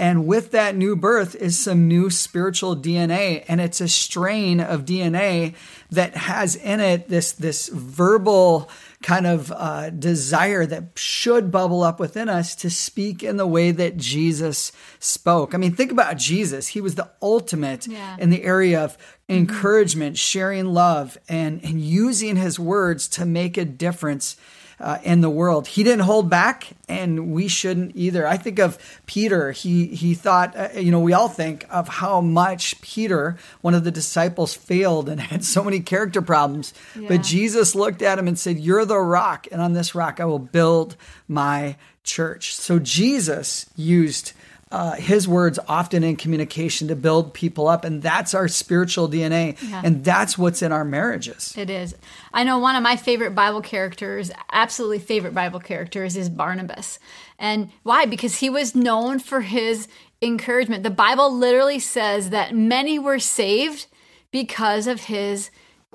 And 0.00 0.26
with 0.26 0.52
that 0.52 0.76
new 0.76 0.96
birth 0.96 1.34
is 1.34 1.58
some 1.58 1.86
new 1.86 2.08
spiritual 2.08 2.74
DNA. 2.74 3.44
And 3.46 3.60
it's 3.60 3.82
a 3.82 3.86
strain 3.88 4.58
of 4.58 4.86
DNA 4.86 5.54
that 5.90 6.16
has 6.16 6.56
in 6.56 6.80
it 6.80 7.08
this, 7.10 7.32
this 7.32 7.68
verbal 7.68 8.70
kind 9.02 9.26
of 9.26 9.52
uh, 9.52 9.90
desire 9.90 10.64
that 10.64 10.84
should 10.94 11.50
bubble 11.50 11.82
up 11.82 12.00
within 12.00 12.30
us 12.30 12.54
to 12.56 12.70
speak 12.70 13.22
in 13.22 13.36
the 13.36 13.46
way 13.46 13.72
that 13.72 13.98
Jesus 13.98 14.72
spoke. 15.00 15.54
I 15.54 15.58
mean, 15.58 15.74
think 15.74 15.92
about 15.92 16.16
Jesus. 16.16 16.68
He 16.68 16.80
was 16.80 16.94
the 16.94 17.10
ultimate 17.20 17.86
Yeah. 17.86 18.16
in 18.18 18.30
the 18.30 18.42
area 18.42 18.82
of 18.82 18.96
encouragement, 19.28 20.16
sharing 20.16 20.64
love, 20.66 21.18
and, 21.28 21.62
and 21.62 21.80
using 21.80 22.36
his 22.36 22.58
words 22.58 23.06
to 23.08 23.26
make 23.26 23.58
a 23.58 23.66
difference 23.66 24.36
uh, 24.80 24.98
in 25.02 25.20
the 25.20 25.30
world. 25.30 25.66
He 25.66 25.82
didn't 25.82 26.04
hold 26.04 26.30
back, 26.30 26.68
and 26.88 27.32
we 27.32 27.48
shouldn't 27.48 27.92
either. 27.94 28.26
I 28.26 28.36
think 28.36 28.58
of 28.58 28.78
Peter. 29.06 29.52
He 29.52 29.86
he 29.86 30.14
thought, 30.14 30.56
uh, 30.56 30.68
you 30.74 30.90
know, 30.90 31.00
we 31.00 31.12
all 31.12 31.28
think 31.28 31.66
of 31.70 31.88
how 31.88 32.20
much 32.20 32.80
Peter, 32.80 33.36
one 33.60 33.74
of 33.74 33.84
the 33.84 33.90
disciples, 33.90 34.54
failed 34.54 35.08
and 35.08 35.20
had 35.20 35.44
so 35.44 35.62
many 35.62 35.80
character 35.80 36.22
problems. 36.22 36.72
Yeah. 36.98 37.08
But 37.08 37.22
Jesus 37.22 37.74
looked 37.74 38.02
at 38.02 38.18
him 38.18 38.26
and 38.26 38.38
said, 38.38 38.58
"You're 38.58 38.84
the 38.84 38.98
rock, 38.98 39.46
and 39.52 39.60
on 39.60 39.74
this 39.74 39.94
rock 39.94 40.20
I 40.20 40.24
will 40.24 40.38
build 40.38 40.96
my 41.28 41.76
church." 42.02 42.54
So 42.56 42.78
Jesus 42.78 43.66
used 43.76 44.32
uh, 44.72 44.92
his 44.92 45.26
words 45.26 45.58
often 45.68 46.04
in 46.04 46.14
communication 46.16 46.86
to 46.88 46.94
build 46.96 47.34
people 47.34 47.66
up, 47.66 47.84
and 47.84 48.02
that's 48.02 48.34
our 48.34 48.46
spiritual 48.46 49.08
DNA, 49.08 49.56
Yeah. 49.68 49.82
and 49.84 50.04
that's 50.04 50.38
what's 50.38 50.62
in 50.62 50.70
our 50.70 50.84
marriages. 50.84 51.52
It 51.56 51.70
is. 51.70 51.94
I 52.32 52.44
know 52.44 52.58
one 52.58 52.76
of 52.76 52.82
my 52.82 52.96
favorite 52.96 53.34
Bible 53.34 53.62
characters, 53.62 54.30
absolutely 54.52 55.00
favorite 55.00 55.34
Bible 55.34 55.58
characters, 55.60 56.16
is 56.16 56.28
Barnabas. 56.28 56.98
And 57.38 57.70
why? 57.82 58.06
Because 58.06 58.36
he 58.36 58.48
was 58.48 58.74
known 58.76 59.18
for 59.18 59.40
his 59.40 59.88
encouragement. 60.22 60.82
The 60.84 60.90
Bible 60.90 61.34
literally 61.34 61.78
says 61.80 62.30
that 62.30 62.54
many 62.54 62.98
were 62.98 63.18
saved 63.18 63.86
because 64.30 64.86
of 64.86 65.02
his 65.04 65.50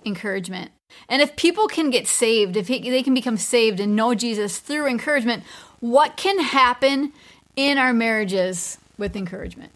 encouragement. 0.06 0.72
And 1.08 1.22
if 1.22 1.36
people 1.36 1.68
can 1.68 1.90
get 1.90 2.08
saved, 2.08 2.58
if 2.58 2.68
he, 2.68 2.80
they 2.90 3.04
can 3.04 3.14
become 3.14 3.38
saved 3.38 3.80
and 3.80 3.96
know 3.96 4.14
Jesus 4.16 4.60
through 4.60 4.88
encouragement, 4.88 5.44
what 5.80 6.18
can 6.18 6.40
happen 6.40 7.12
in 7.56 7.78
our 7.78 7.94
marriages 7.94 8.78
with 8.98 9.16
encouragement? 9.16 9.72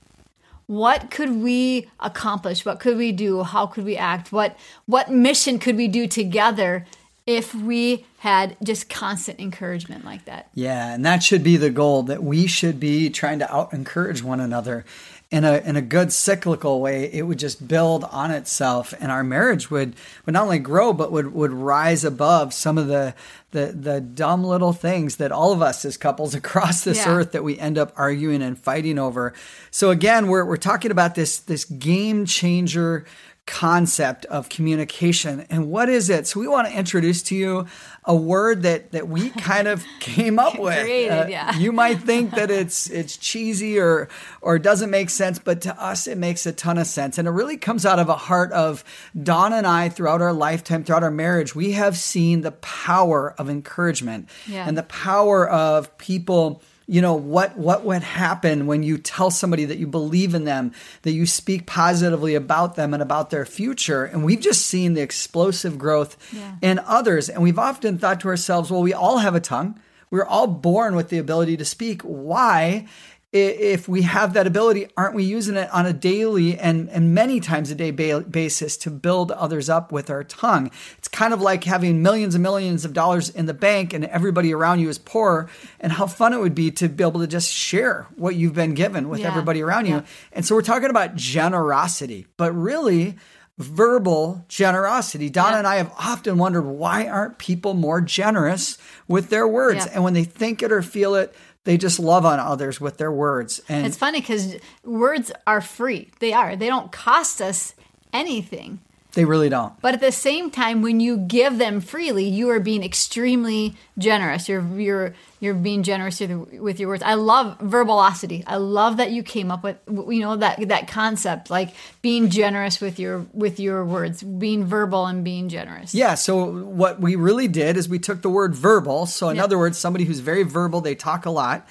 what 0.69 1.09
could 1.09 1.31
we 1.31 1.89
accomplish? 1.99 2.63
What 2.63 2.79
could 2.79 2.95
we 2.95 3.11
do? 3.11 3.41
How 3.41 3.65
could 3.65 3.85
we 3.85 3.97
act? 3.97 4.31
What 4.31 4.55
what 4.85 5.09
mission 5.09 5.57
could 5.57 5.75
we 5.75 5.87
do 5.87 6.07
together 6.07 6.85
if 7.25 7.55
we 7.55 8.05
had 8.19 8.55
just 8.61 8.87
constant 8.87 9.39
encouragement 9.39 10.05
like 10.05 10.25
that? 10.25 10.47
Yeah, 10.53 10.93
and 10.93 11.03
that 11.05 11.23
should 11.23 11.43
be 11.43 11.57
the 11.57 11.71
goal 11.71 12.03
that 12.03 12.21
we 12.21 12.45
should 12.45 12.79
be 12.79 13.09
trying 13.09 13.39
to 13.39 13.51
out 13.51 13.73
encourage 13.73 14.21
one 14.21 14.39
another 14.39 14.85
in 15.31 15.43
a 15.43 15.57
in 15.57 15.75
a 15.75 15.81
good 15.81 16.11
cyclical 16.11 16.81
way. 16.81 17.05
It 17.13 17.23
would 17.23 17.37
just 17.37 17.67
build 17.67 18.03
on 18.05 18.31
itself 18.31 18.93
and 18.99 19.11
our 19.11 19.23
marriage 19.23 19.69
would 19.69 19.93
would 20.25 20.33
not 20.33 20.43
only 20.43 20.57
grow 20.59 20.91
but 20.91 21.11
would 21.11 21.33
would 21.33 21.51
rise 21.53 22.03
above 22.03 22.51
some 22.53 22.79
of 22.79 22.87
the 22.87 23.13
the 23.51 23.67
the 23.67 24.01
dumb 24.01 24.43
little 24.43 24.73
things 24.73 25.17
that 25.17 25.31
all 25.31 25.51
of 25.53 25.61
us 25.61 25.85
as 25.85 25.97
couples 25.97 26.33
across 26.41 26.83
this 26.83 27.05
Yeah. 27.05 27.11
earth 27.13 27.31
that 27.33 27.43
we 27.43 27.59
end 27.59 27.77
up 27.77 27.93
arguing 27.95 28.41
and 28.41 28.57
fighting 28.57 28.97
over. 28.97 29.33
So 29.69 29.91
again, 29.91 30.27
we're 30.29 30.45
we're 30.45 30.57
talking 30.57 30.89
about 30.89 31.13
this 31.13 31.37
this 31.37 31.63
game 31.65 32.25
changer 32.25 33.05
concept 33.49 34.25
of 34.25 34.47
communication 34.47 35.43
and 35.49 35.71
what 35.71 35.89
is 35.89 36.07
it 36.07 36.27
so 36.27 36.39
we 36.39 36.47
want 36.47 36.67
to 36.67 36.77
introduce 36.77 37.23
to 37.23 37.35
you 37.35 37.65
a 38.05 38.15
word 38.15 38.61
that 38.61 38.91
that 38.91 39.07
we 39.07 39.29
kind 39.51 39.67
of 39.67 39.83
came 39.99 40.37
up 40.37 40.59
with 40.59 40.79
Created, 40.79 41.11
uh, 41.11 41.25
yeah. 41.27 41.57
you 41.57 41.71
might 41.71 41.99
think 42.09 42.29
that 42.35 42.51
it's 42.51 42.87
it's 42.91 43.17
cheesy 43.17 43.79
or 43.79 44.07
or 44.41 44.59
doesn't 44.59 44.91
make 44.91 45.09
sense 45.09 45.39
but 45.39 45.61
to 45.61 45.75
us 45.83 46.05
it 46.05 46.19
makes 46.19 46.45
a 46.45 46.51
ton 46.51 46.77
of 46.77 46.85
sense 46.85 47.17
and 47.17 47.27
it 47.27 47.31
really 47.31 47.57
comes 47.57 47.87
out 47.87 47.97
of 47.97 48.07
a 48.07 48.15
heart 48.15 48.51
of 48.51 48.83
Dawn 49.19 49.51
and 49.51 49.65
I 49.65 49.89
throughout 49.89 50.21
our 50.21 50.31
lifetime 50.33 50.83
throughout 50.83 51.03
our 51.03 51.09
marriage 51.09 51.55
we 51.55 51.71
have 51.71 51.97
seen 51.97 52.41
the 52.41 52.51
power 52.51 53.33
of 53.39 53.49
encouragement 53.49 54.29
Yeah. 54.45 54.65
and 54.67 54.77
the 54.77 54.83
power 54.83 55.49
of 55.49 55.97
people 55.97 56.61
you 56.91 57.01
know 57.01 57.13
what 57.13 57.55
what 57.57 57.85
would 57.85 58.01
happen 58.03 58.65
when 58.65 58.81
you 58.83 58.97
tell 58.97 59.29
somebody 59.29 59.65
that 59.65 59.77
you 59.77 59.85
believe 59.87 60.33
in 60.33 60.43
them 60.45 60.71
that 61.03 61.11
you 61.11 61.25
speak 61.27 61.67
positively 61.67 62.33
about 62.35 62.75
them 62.75 62.93
and 62.93 63.03
about 63.03 63.29
their 63.29 63.45
future? 63.45 64.03
And 64.05 64.23
we've 64.25 64.39
just 64.41 64.65
seen 64.65 64.95
the 64.95 65.01
explosive 65.01 65.77
growth 65.77 66.17
Yeah. 66.33 66.55
in 66.61 66.79
others. 66.79 67.29
And 67.29 67.43
we've 67.43 67.59
often 67.59 67.97
thought 67.99 68.19
to 68.21 68.27
ourselves 68.29 68.71
well 68.71 68.81
we 68.81 68.93
all 68.93 69.19
have 69.19 69.35
a 69.35 69.39
tongue. 69.39 69.79
We're 70.11 70.25
all 70.25 70.47
born 70.47 70.95
with 70.95 71.09
the 71.09 71.19
ability 71.19 71.57
to 71.57 71.65
speak. 71.65 72.01
Why 72.01 72.87
if 73.31 73.87
we 73.87 74.01
have 74.01 74.33
that 74.33 74.47
ability 74.47 74.87
aren't 74.97 75.13
we 75.13 75.23
using 75.23 75.55
it 75.55 75.69
on 75.71 75.85
a 75.85 75.93
daily 75.93 76.57
and, 76.57 76.89
and 76.89 77.13
many 77.13 77.39
times 77.39 77.69
a 77.69 77.75
day 77.75 77.91
ba- 77.91 78.21
basis 78.21 78.75
to 78.75 78.89
build 78.89 79.31
others 79.33 79.69
up 79.69 79.91
with 79.91 80.09
our 80.09 80.23
tongue 80.23 80.71
it's 80.97 81.07
kind 81.07 81.31
of 81.31 81.39
like 81.39 81.63
having 81.63 82.01
millions 82.01 82.33
and 82.33 82.41
millions 82.41 82.85
of 82.85 82.91
dollars 82.93 83.29
in 83.29 83.45
the 83.45 83.53
bank 83.53 83.93
and 83.93 84.03
everybody 84.05 84.51
around 84.51 84.79
you 84.79 84.89
is 84.89 84.97
poor 84.97 85.47
and 85.79 85.91
how 85.91 86.07
fun 86.07 86.33
it 86.33 86.39
would 86.39 86.55
be 86.55 86.71
to 86.71 86.89
be 86.89 87.03
able 87.03 87.19
to 87.19 87.27
just 87.27 87.51
share 87.53 88.07
what 88.15 88.33
you've 88.35 88.55
been 88.55 88.73
given 88.73 89.09
with 89.09 89.19
Yeah. 89.19 89.27
everybody 89.27 89.61
around 89.61 89.85
you 89.85 89.95
Yeah. 89.97 90.01
and 90.33 90.43
so 90.43 90.55
we're 90.55 90.63
talking 90.63 90.89
about 90.89 91.15
generosity 91.15 92.25
but 92.35 92.51
really 92.53 93.15
verbal 93.59 94.45
generosity. 94.47 95.29
Donna 95.29 95.51
Yeah. 95.51 95.57
and 95.57 95.67
I 95.67 95.75
have 95.75 95.91
often 95.99 96.37
wondered 96.37 96.61
why 96.61 97.07
aren't 97.07 97.37
people 97.37 97.73
more 97.73 97.99
generous 97.99 98.77
with 99.05 99.29
their 99.29 99.45
words? 99.45 99.85
Yeah. 99.85 99.91
And 99.95 100.03
when 100.05 100.13
they 100.13 100.23
think 100.23 100.63
it 100.63 100.71
or 100.71 100.81
feel 100.81 101.13
it, 101.15 101.35
they 101.63 101.77
just 101.77 101.99
love 101.99 102.25
on 102.25 102.39
others 102.39 102.79
with 102.79 102.97
their 102.97 103.11
words. 103.11 103.61
And 103.69 103.85
it's 103.85 103.97
funny 103.97 104.21
because 104.21 104.55
words 104.83 105.31
are 105.45 105.61
free. 105.61 106.09
They 106.19 106.33
are. 106.33 106.55
They 106.55 106.67
don't 106.67 106.91
cost 106.91 107.41
us 107.41 107.75
anything 108.13 108.79
they 109.13 109.25
really 109.25 109.49
don't. 109.49 109.73
But 109.81 109.95
at 109.95 110.01
the 110.01 110.11
same 110.11 110.51
time, 110.51 110.81
when 110.83 110.99
you 110.99 111.17
give 111.17 111.57
them 111.57 111.81
freely, 111.81 112.25
you 112.25 112.49
are 112.49 112.59
being 112.59 112.83
extremely 112.83 113.75
generous. 113.97 114.47
You're 114.47 114.65
you're 114.77 115.15
you're 115.39 115.55
being 115.55 115.83
generous 115.83 116.19
with, 116.19 116.79
your 116.79 116.89
words. 116.89 117.01
I 117.01 117.15
love 117.15 117.57
verbalocity. 117.59 118.43
I 118.45 118.57
love 118.57 118.97
that 118.97 119.11
you 119.11 119.23
came 119.23 119.49
up 119.51 119.63
with 119.63 119.77
you 119.87 120.19
know 120.19 120.35
that 120.37 120.67
that 120.67 120.87
concept 120.87 121.49
like 121.49 121.73
being 122.03 122.29
generous 122.29 122.79
with 122.79 122.99
your 122.99 123.25
with 123.33 123.59
your 123.59 123.83
words, 123.83 124.21
being 124.21 124.65
verbal 124.65 125.07
and 125.07 125.23
being 125.23 125.49
generous. 125.49 125.95
Yeah, 125.95 126.13
so 126.13 126.45
what 126.45 126.99
we 126.99 127.15
really 127.15 127.47
did 127.47 127.77
is 127.77 127.89
we 127.89 127.99
took 127.99 128.21
the 128.21 128.29
word 128.29 128.53
verbal. 128.53 129.07
So, 129.07 129.29
in 129.29 129.37
Yeah. 129.37 129.43
other 129.45 129.57
words, 129.57 129.77
somebody 129.77 130.05
who's 130.05 130.19
very 130.19 130.43
verbal, 130.43 130.81
they 130.81 130.95
talk 130.95 131.25
a 131.25 131.31
lot, 131.31 131.67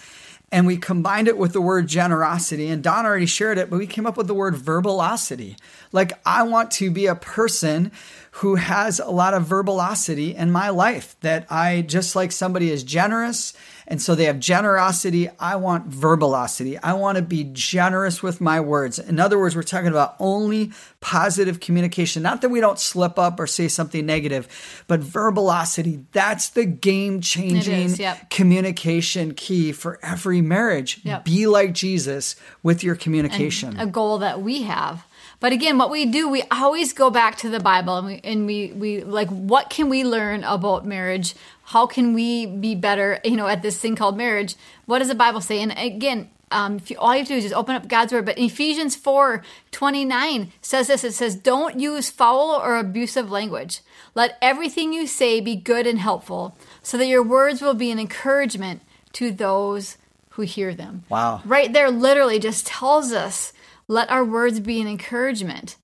and 0.50 0.66
we 0.66 0.76
combined 0.76 1.28
it 1.28 1.36
with 1.36 1.52
the 1.52 1.60
word 1.60 1.86
generosity. 1.86 2.68
And 2.68 2.82
Dawn 2.82 3.04
already 3.04 3.26
shared 3.26 3.58
it, 3.58 3.68
but 3.68 3.78
we 3.78 3.86
came 3.86 4.06
up 4.06 4.16
with 4.16 4.26
the 4.26 4.34
word 4.34 4.54
verbalosity. 4.54 5.58
Like, 5.92 6.12
I 6.24 6.42
want 6.44 6.70
to 6.72 6.90
be 6.90 7.06
a 7.06 7.14
person 7.14 7.92
who 8.32 8.54
has 8.54 9.00
a 9.00 9.10
lot 9.10 9.34
of 9.34 9.46
verbalosity 9.46 10.34
in 10.34 10.50
my 10.50 10.70
life, 10.70 11.16
that 11.20 11.46
I 11.50 11.82
just 11.82 12.14
like 12.16 12.32
somebody 12.32 12.70
is 12.70 12.84
generous. 12.84 13.52
And 13.90 14.02
so 14.02 14.14
they 14.14 14.24
have 14.24 14.38
generosity. 14.38 15.30
I 15.40 15.56
want 15.56 15.88
verbalocity. 15.88 16.78
I 16.82 16.92
want 16.92 17.16
to 17.16 17.22
be 17.22 17.48
generous 17.52 18.22
with 18.22 18.38
my 18.38 18.60
words. 18.60 18.98
In 18.98 19.18
other 19.18 19.38
words, 19.38 19.56
we're 19.56 19.62
talking 19.62 19.88
about 19.88 20.14
only 20.20 20.72
positive 21.00 21.58
communication. 21.58 22.22
Not 22.22 22.42
that 22.42 22.50
we 22.50 22.60
don't 22.60 22.78
slip 22.78 23.18
up 23.18 23.40
or 23.40 23.46
say 23.46 23.66
something 23.66 24.04
negative, 24.04 24.84
but 24.88 25.00
verbalocity. 25.00 26.04
That's 26.12 26.50
the 26.50 26.66
game 26.66 27.22
changing 27.22 27.94
yep. 27.94 28.28
communication 28.28 29.32
key 29.32 29.72
for 29.72 29.98
every 30.02 30.42
marriage. 30.42 31.00
Yep. 31.04 31.24
Be 31.24 31.46
like 31.46 31.72
Jesus 31.72 32.36
with 32.62 32.84
your 32.84 32.94
communication. 32.94 33.80
a 33.80 33.86
goal 33.86 34.18
that 34.18 34.42
we 34.42 34.62
have. 34.62 35.06
But 35.40 35.52
again, 35.52 35.78
what 35.78 35.90
we 35.90 36.04
do, 36.04 36.28
we 36.28 36.42
always 36.50 36.92
go 36.92 37.10
back 37.10 37.36
to 37.38 37.48
the 37.48 37.60
Bible 37.60 37.96
and 37.96 38.06
we, 38.06 38.20
and 38.24 38.46
we, 38.46 38.72
we 38.72 39.04
like, 39.04 39.28
what 39.28 39.70
can 39.70 39.88
we 39.88 40.02
learn 40.02 40.42
about 40.42 40.84
marriage? 40.84 41.34
How 41.64 41.86
can 41.86 42.12
we 42.12 42.46
be 42.46 42.74
better, 42.74 43.20
you 43.24 43.36
know, 43.36 43.46
at 43.46 43.62
this 43.62 43.78
thing 43.78 43.94
called 43.94 44.16
marriage? 44.16 44.56
What 44.86 44.98
does 44.98 45.08
the 45.08 45.14
Bible 45.14 45.40
say? 45.40 45.60
And 45.60 45.72
again, 45.78 46.30
um, 46.50 46.76
if 46.76 46.90
you, 46.90 46.96
all 46.98 47.12
you 47.12 47.18
have 47.18 47.28
to 47.28 47.34
do 47.34 47.38
is 47.38 47.44
just 47.44 47.54
open 47.54 47.74
up 47.74 47.88
God's 47.88 48.12
word. 48.12 48.24
But 48.24 48.38
Ephesians 48.38 48.96
4 48.96 49.42
29 49.70 50.52
says 50.62 50.86
this 50.86 51.04
it 51.04 51.12
says, 51.12 51.36
Don't 51.36 51.78
use 51.78 52.10
foul 52.10 52.52
or 52.52 52.76
abusive 52.76 53.30
language. 53.30 53.80
Let 54.14 54.38
everything 54.40 54.92
you 54.92 55.06
say 55.06 55.40
be 55.40 55.56
good 55.56 55.86
and 55.86 55.98
helpful, 55.98 56.56
so 56.82 56.96
that 56.98 57.06
your 57.06 57.22
words 57.22 57.60
will 57.60 57.74
be 57.74 57.90
an 57.90 57.98
encouragement 57.98 58.82
to 59.12 59.30
those 59.30 59.98
who 60.30 60.42
hear 60.42 60.74
them. 60.74 61.04
Wow. 61.08 61.42
Right 61.44 61.72
there 61.72 61.90
literally 61.90 62.38
just 62.38 62.66
tells 62.66 63.12
us 63.12 63.52
let 63.88 64.10
our 64.10 64.24
words 64.24 64.60
be 64.60 64.80
an 64.80 64.86
encouragement. 64.86 65.76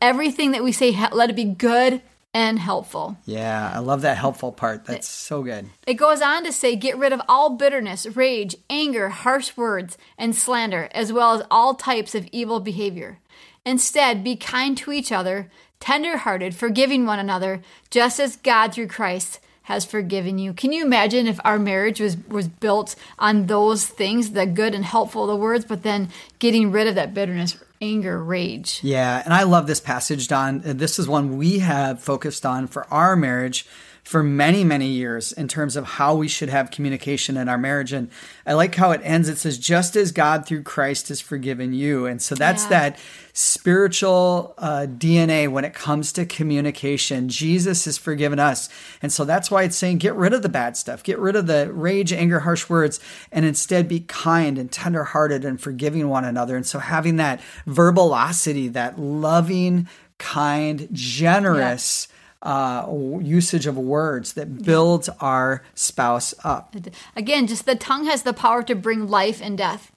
Everything 0.00 0.50
that 0.50 0.64
we 0.64 0.72
say, 0.72 0.96
let 1.12 1.30
it 1.30 1.36
be 1.36 1.44
good 1.44 2.02
and 2.34 2.58
helpful. 2.58 3.16
yeah, 3.24 3.72
I 3.74 3.78
love 3.78 4.02
that 4.02 4.18
helpful 4.18 4.52
part. 4.52 4.84
That's 4.84 5.08
so 5.08 5.42
good. 5.42 5.70
It 5.86 5.94
goes 5.94 6.20
on 6.20 6.44
to 6.44 6.52
say, 6.52 6.76
get 6.76 6.98
rid 6.98 7.14
of 7.14 7.22
all 7.30 7.56
bitterness, 7.56 8.04
rage, 8.14 8.56
anger, 8.68 9.08
harsh 9.08 9.56
words, 9.56 9.96
and 10.18 10.36
slander, 10.36 10.90
as 10.92 11.14
well 11.14 11.32
as 11.32 11.46
all 11.50 11.74
types 11.74 12.14
of 12.14 12.28
evil 12.32 12.60
behavior. 12.60 13.20
Instead, 13.64 14.22
be 14.22 14.36
kind 14.36 14.76
to 14.76 14.92
each 14.92 15.10
other, 15.10 15.50
tender 15.80 16.18
hearted, 16.18 16.54
forgiving 16.54 17.06
one 17.06 17.18
another, 17.18 17.62
just 17.90 18.20
as 18.20 18.36
God 18.36 18.74
through 18.74 18.88
Christ 18.88 19.40
has 19.66 19.84
forgiven 19.84 20.38
you. 20.38 20.52
Can 20.52 20.70
you 20.70 20.84
imagine 20.84 21.26
if 21.26 21.40
our 21.44 21.58
marriage 21.58 21.98
was, 21.98 22.16
was 22.28 22.46
built 22.46 22.94
on 23.18 23.46
those 23.46 23.84
things, 23.84 24.30
the 24.30 24.46
good 24.46 24.76
and 24.76 24.84
helpful, 24.84 25.26
the 25.26 25.34
words, 25.34 25.64
but 25.64 25.82
then 25.82 26.08
getting 26.38 26.70
rid 26.70 26.86
of 26.86 26.94
that 26.94 27.12
bitterness, 27.12 27.58
anger, 27.80 28.22
rage? 28.22 28.78
Yeah, 28.84 29.20
and 29.24 29.34
I 29.34 29.42
love 29.42 29.66
this 29.66 29.80
passage, 29.80 30.28
Dawn. 30.28 30.62
This 30.64 31.00
is 31.00 31.08
one 31.08 31.36
we 31.36 31.58
have 31.58 32.00
focused 32.00 32.46
on 32.46 32.68
for 32.68 32.86
our 32.94 33.16
marriage 33.16 33.66
for 34.06 34.22
many, 34.22 34.62
many 34.62 34.86
years 34.86 35.32
in 35.32 35.48
terms 35.48 35.74
of 35.74 35.84
how 35.84 36.14
we 36.14 36.28
should 36.28 36.48
have 36.48 36.70
communication 36.70 37.36
in 37.36 37.48
our 37.48 37.58
marriage. 37.58 37.92
And 37.92 38.08
I 38.46 38.52
like 38.52 38.72
how 38.76 38.92
it 38.92 39.00
ends. 39.02 39.28
It 39.28 39.36
says, 39.36 39.58
just 39.58 39.96
as 39.96 40.12
God 40.12 40.46
through 40.46 40.62
Christ 40.62 41.08
has 41.08 41.20
forgiven 41.20 41.72
you. 41.72 42.06
And 42.06 42.22
so 42.22 42.36
that's 42.36 42.62
yeah. 42.62 42.68
that 42.68 42.98
spiritual 43.32 44.54
uh, 44.58 44.86
DNA 44.88 45.48
when 45.48 45.64
it 45.64 45.74
comes 45.74 46.12
to 46.12 46.24
communication. 46.24 47.28
Jesus 47.28 47.84
has 47.86 47.98
forgiven 47.98 48.38
us. 48.38 48.68
And 49.02 49.12
so 49.12 49.24
that's 49.24 49.50
why 49.50 49.64
it's 49.64 49.76
saying, 49.76 49.98
get 49.98 50.14
rid 50.14 50.32
of 50.32 50.42
the 50.42 50.48
bad 50.48 50.76
stuff, 50.76 51.02
get 51.02 51.18
rid 51.18 51.34
of 51.34 51.48
the 51.48 51.72
rage, 51.72 52.12
anger, 52.12 52.38
harsh 52.38 52.70
words, 52.70 53.00
and 53.32 53.44
instead 53.44 53.88
be 53.88 54.04
kind 54.06 54.56
and 54.56 54.70
tenderhearted 54.70 55.44
and 55.44 55.60
forgiving 55.60 56.08
one 56.08 56.24
another. 56.24 56.54
And 56.54 56.64
so 56.64 56.78
having 56.78 57.16
that 57.16 57.40
verbalocity, 57.66 58.72
that 58.72 59.00
loving, 59.00 59.88
kind, 60.16 60.86
generous, 60.92 62.06
yeah 62.08 62.15
uh, 62.42 62.86
usage 63.20 63.66
of 63.66 63.76
words 63.76 64.34
that 64.34 64.62
builds 64.62 65.08
our 65.20 65.62
spouse 65.74 66.34
up. 66.44 66.74
Again, 67.16 67.46
just 67.46 67.66
the 67.66 67.74
tongue 67.74 68.06
has 68.06 68.22
the 68.22 68.32
power 68.32 68.62
to 68.62 68.74
bring 68.74 69.08
life 69.08 69.40
and 69.42 69.56
death. 69.56 69.92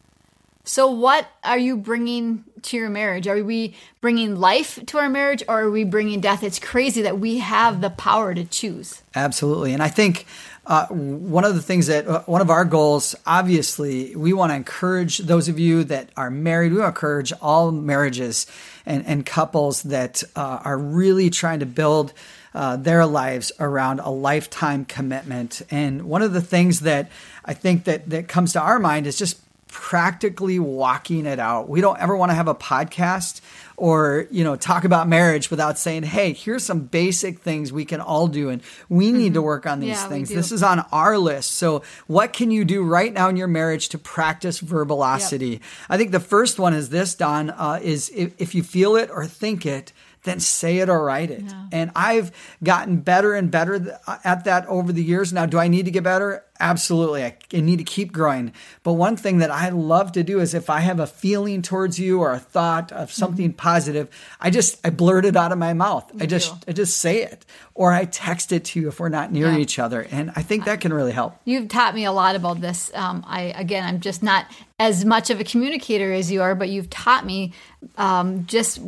So, 0.64 0.88
what 0.88 1.28
are 1.44 1.58
you 1.58 1.78
bringing 1.78 2.44
to 2.62 2.78
your 2.78 2.90
marriage? 2.90 3.28
Are 3.28 3.44
we 3.44 3.76
bringing 4.02 4.36
life 4.36 4.80
to 4.86 4.98
our 5.00 5.10
marriage 5.10 5.44
or 5.48 5.62
are 5.62 5.72
we 5.72 5.84
bringing 5.84 6.20
death? 6.20 6.44
It's 6.44 6.60
crazy 6.60 7.02
that 7.02 7.18
we 7.18 7.40
have 7.40 7.82
the 7.82 7.90
power 7.90 8.36
to 8.36 8.44
choose. 8.46 9.02
Absolutely. 9.16 9.74
And 9.74 9.82
I 9.82 9.88
think 9.88 10.28
uh, 10.70 10.86
one 10.86 11.46
of 11.46 11.56
the 11.56 11.64
things 11.64 11.88
that 11.88 12.08
uh, 12.08 12.22
one 12.28 12.42
of 12.42 12.52
our 12.52 12.64
goals, 12.64 13.16
obviously, 13.26 14.16
we 14.16 14.34
want 14.34 14.52
to 14.52 14.56
encourage 14.56 15.18
those 15.18 15.50
of 15.50 15.58
you 15.58 15.84
that 15.86 16.12
are 16.16 16.30
married. 16.30 16.72
We 16.72 16.78
want 16.78 16.94
to 16.94 16.98
encourage 16.98 17.34
all 17.42 17.72
marriages 17.72 18.46
and, 18.86 19.04
and 19.08 19.26
couples 19.26 19.82
that 19.82 20.24
uh, 20.36 20.60
are 20.64 20.78
really 20.78 21.32
trying 21.32 21.62
to 21.62 21.66
build 21.66 22.14
uh, 22.54 22.78
their 22.78 23.08
lives 23.08 23.52
around 23.60 24.00
a 24.00 24.12
lifetime 24.12 24.86
commitment. 24.86 25.64
And 25.72 26.04
one 26.04 26.22
of 26.22 26.34
the 26.34 26.42
things 26.42 26.82
that 26.82 27.10
I 27.44 27.56
think 27.56 27.86
that 27.86 28.08
that 28.12 28.28
comes 28.28 28.54
to 28.54 28.62
our 28.62 28.78
mind 28.78 29.08
is 29.08 29.18
just 29.18 29.40
practically 29.70 30.60
walking 30.60 31.26
it 31.26 31.40
out. 31.40 31.70
We 31.70 31.80
don't 31.80 32.00
ever 32.00 32.16
want 32.16 32.32
to 32.32 32.36
have 32.36 32.48
a 32.48 32.56
podcast 32.56 33.40
or, 33.78 34.28
you 34.30 34.44
know, 34.44 34.56
talk 34.56 34.84
about 34.84 35.08
marriage 35.08 35.50
without 35.50 35.78
saying, 35.78 36.04
"Hey, 36.04 36.34
here's 36.34 36.64
some 36.64 36.82
basic 36.82 37.40
things 37.40 37.72
we 37.72 37.86
can 37.86 38.02
all 38.02 38.28
do 38.28 38.50
and 38.50 38.62
we 38.90 39.12
need 39.12 39.28
mm-hmm. 39.28 39.36
to 39.36 39.42
work 39.42 39.66
on 39.66 39.80
these 39.80 39.90
yeah, 39.90 40.10
things. 40.10 40.30
This 40.30 40.52
is 40.52 40.64
on 40.64 40.80
our 40.92 41.18
list." 41.18 41.52
So, 41.52 41.84
what 42.08 42.34
can 42.34 42.52
you 42.52 42.66
do 42.66 42.84
right 42.84 43.14
now 43.14 43.30
in 43.30 43.38
your 43.38 43.48
marriage 43.48 43.90
to 43.90 43.98
practice 43.98 44.60
verbalocity? 44.60 45.54
Yep. 45.54 45.62
I 45.88 45.98
think 45.98 46.12
the 46.12 46.20
first 46.20 46.60
one 46.60 46.74
is 46.74 46.90
this, 46.90 47.16
Dawn, 47.16 47.52
uh, 47.52 47.80
is 47.82 48.12
if, 48.14 48.34
if 48.38 48.54
you 48.54 48.64
feel 48.64 48.96
it 48.96 49.10
or 49.10 49.26
think 49.26 49.66
it, 49.66 49.94
then 50.24 50.40
say 50.40 50.80
it 50.80 50.90
or 50.90 51.04
write 51.04 51.32
it. 51.32 51.42
Yeah. 51.42 51.66
And 51.72 51.92
I've 51.96 52.32
gotten 52.64 52.98
better 52.98 53.34
and 53.34 53.50
better 53.50 54.00
at 54.24 54.44
that 54.46 54.66
over 54.68 54.92
the 54.92 55.04
years. 55.04 55.32
Now, 55.32 55.46
do 55.46 55.58
I 55.58 55.68
need 55.68 55.86
to 55.86 55.92
get 55.92 56.04
better? 56.04 56.44
Absolutely. 56.60 57.24
I 57.24 57.38
need 57.54 57.78
to 57.78 57.86
keep 57.86 58.12
growing. 58.12 58.52
But 58.84 58.94
one 58.94 59.16
thing 59.16 59.38
that 59.38 59.50
I 59.50 59.70
love 59.70 60.12
to 60.14 60.24
do 60.24 60.42
is 60.42 60.54
if 60.54 60.70
I 60.70 60.82
have 60.82 61.00
a 61.00 61.08
feeling 61.08 61.62
towards 61.62 61.98
you 61.98 62.20
or 62.20 62.34
a 62.34 62.40
thought 62.40 62.92
of 62.92 63.14
something 63.14 63.52
mm-hmm. 63.52 63.56
positive, 63.56 64.10
I 64.42 64.50
just 64.50 64.86
I 64.86 64.90
blurt 64.90 65.24
it 65.24 65.38
out 65.38 65.54
of 65.54 65.58
my 65.58 65.74
mouth. 65.74 66.12
I 66.20 66.26
just. 66.26 66.54
I 66.68 66.74
just 66.74 66.98
say 66.98 67.24
it 67.24 67.46
or 67.74 67.92
I 67.92 68.06
text 68.06 68.52
it 68.52 68.66
to 68.66 68.80
you 68.80 68.88
if 68.88 69.00
we're 69.00 69.10
not 69.10 69.32
near 69.32 69.52
yeah. 69.52 69.58
each 69.58 69.80
other. 69.80 70.06
And 70.12 70.32
I 70.36 70.42
think 70.42 70.66
that 70.66 70.82
can 70.82 70.94
really 70.94 71.12
help. 71.12 71.36
You've 71.46 71.68
taught 71.68 71.96
me 71.96 72.06
a 72.06 72.12
lot 72.12 72.36
about 72.36 72.62
this. 72.62 72.92
Um, 72.94 73.24
I 73.28 73.54
again, 73.56 73.84
I'm 73.84 74.00
just 74.00 74.22
not 74.22 74.46
as 74.80 75.06
much 75.06 75.30
of 75.30 75.40
a 75.40 75.44
communicator 75.44 76.12
as 76.14 76.32
you 76.32 76.42
are, 76.42 76.56
but 76.56 76.70
you've 76.70 76.90
taught 76.90 77.26
me 77.26 77.54
um, 77.98 78.46
just 78.46 78.80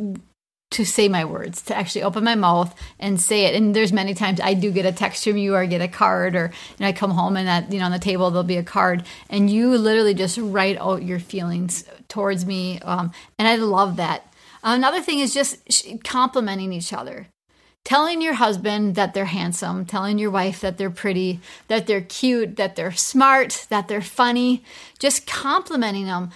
to 0.72 0.84
say 0.84 1.08
my 1.08 1.24
words, 1.24 1.62
to 1.62 1.76
actually 1.76 2.02
open 2.02 2.24
my 2.24 2.34
mouth 2.34 2.74
and 2.98 3.20
say 3.20 3.44
it. 3.44 3.54
And 3.54 3.74
there's 3.74 3.92
many 3.92 4.14
times 4.14 4.40
I 4.40 4.54
do 4.54 4.70
get 4.70 4.86
a 4.86 4.92
text 4.92 5.24
from 5.24 5.36
you 5.36 5.54
or 5.54 5.60
I 5.60 5.66
get 5.66 5.80
a 5.80 5.88
card 5.88 6.34
or 6.34 6.52
you 6.70 6.76
know, 6.80 6.88
I 6.88 6.92
come 6.92 7.10
home 7.10 7.36
and 7.36 7.72
you 7.72 7.78
know 7.78 7.86
on 7.86 7.92
the 7.92 7.98
table 7.98 8.30
there'll 8.30 8.44
be 8.44 8.56
a 8.56 8.62
card 8.62 9.04
and 9.30 9.50
you 9.50 9.76
literally 9.76 10.14
just 10.14 10.38
write 10.38 10.78
out 10.78 11.02
your 11.02 11.20
feelings 11.20 11.84
towards 12.08 12.44
me. 12.44 12.78
Um, 12.80 13.12
and 13.38 13.48
I 13.48 13.56
love 13.56 13.96
that. 13.96 14.32
Another 14.62 15.00
thing 15.00 15.18
is 15.18 15.34
just 15.34 15.58
complimenting 16.04 16.72
each 16.72 16.92
other. 16.92 17.28
Telling 17.84 18.22
your 18.22 18.34
husband 18.34 18.94
that 18.94 19.12
they're 19.12 19.24
handsome, 19.24 19.84
telling 19.84 20.16
your 20.16 20.30
wife 20.30 20.60
that 20.60 20.78
they're 20.78 20.88
pretty, 20.88 21.40
that 21.66 21.88
they're 21.88 22.00
cute, 22.00 22.54
that 22.54 22.76
they're 22.76 22.92
smart, 22.92 23.66
that 23.70 23.88
they're 23.88 24.00
funny, 24.00 24.62
just 25.00 25.26
complimenting 25.26 26.06
them. 26.06 26.30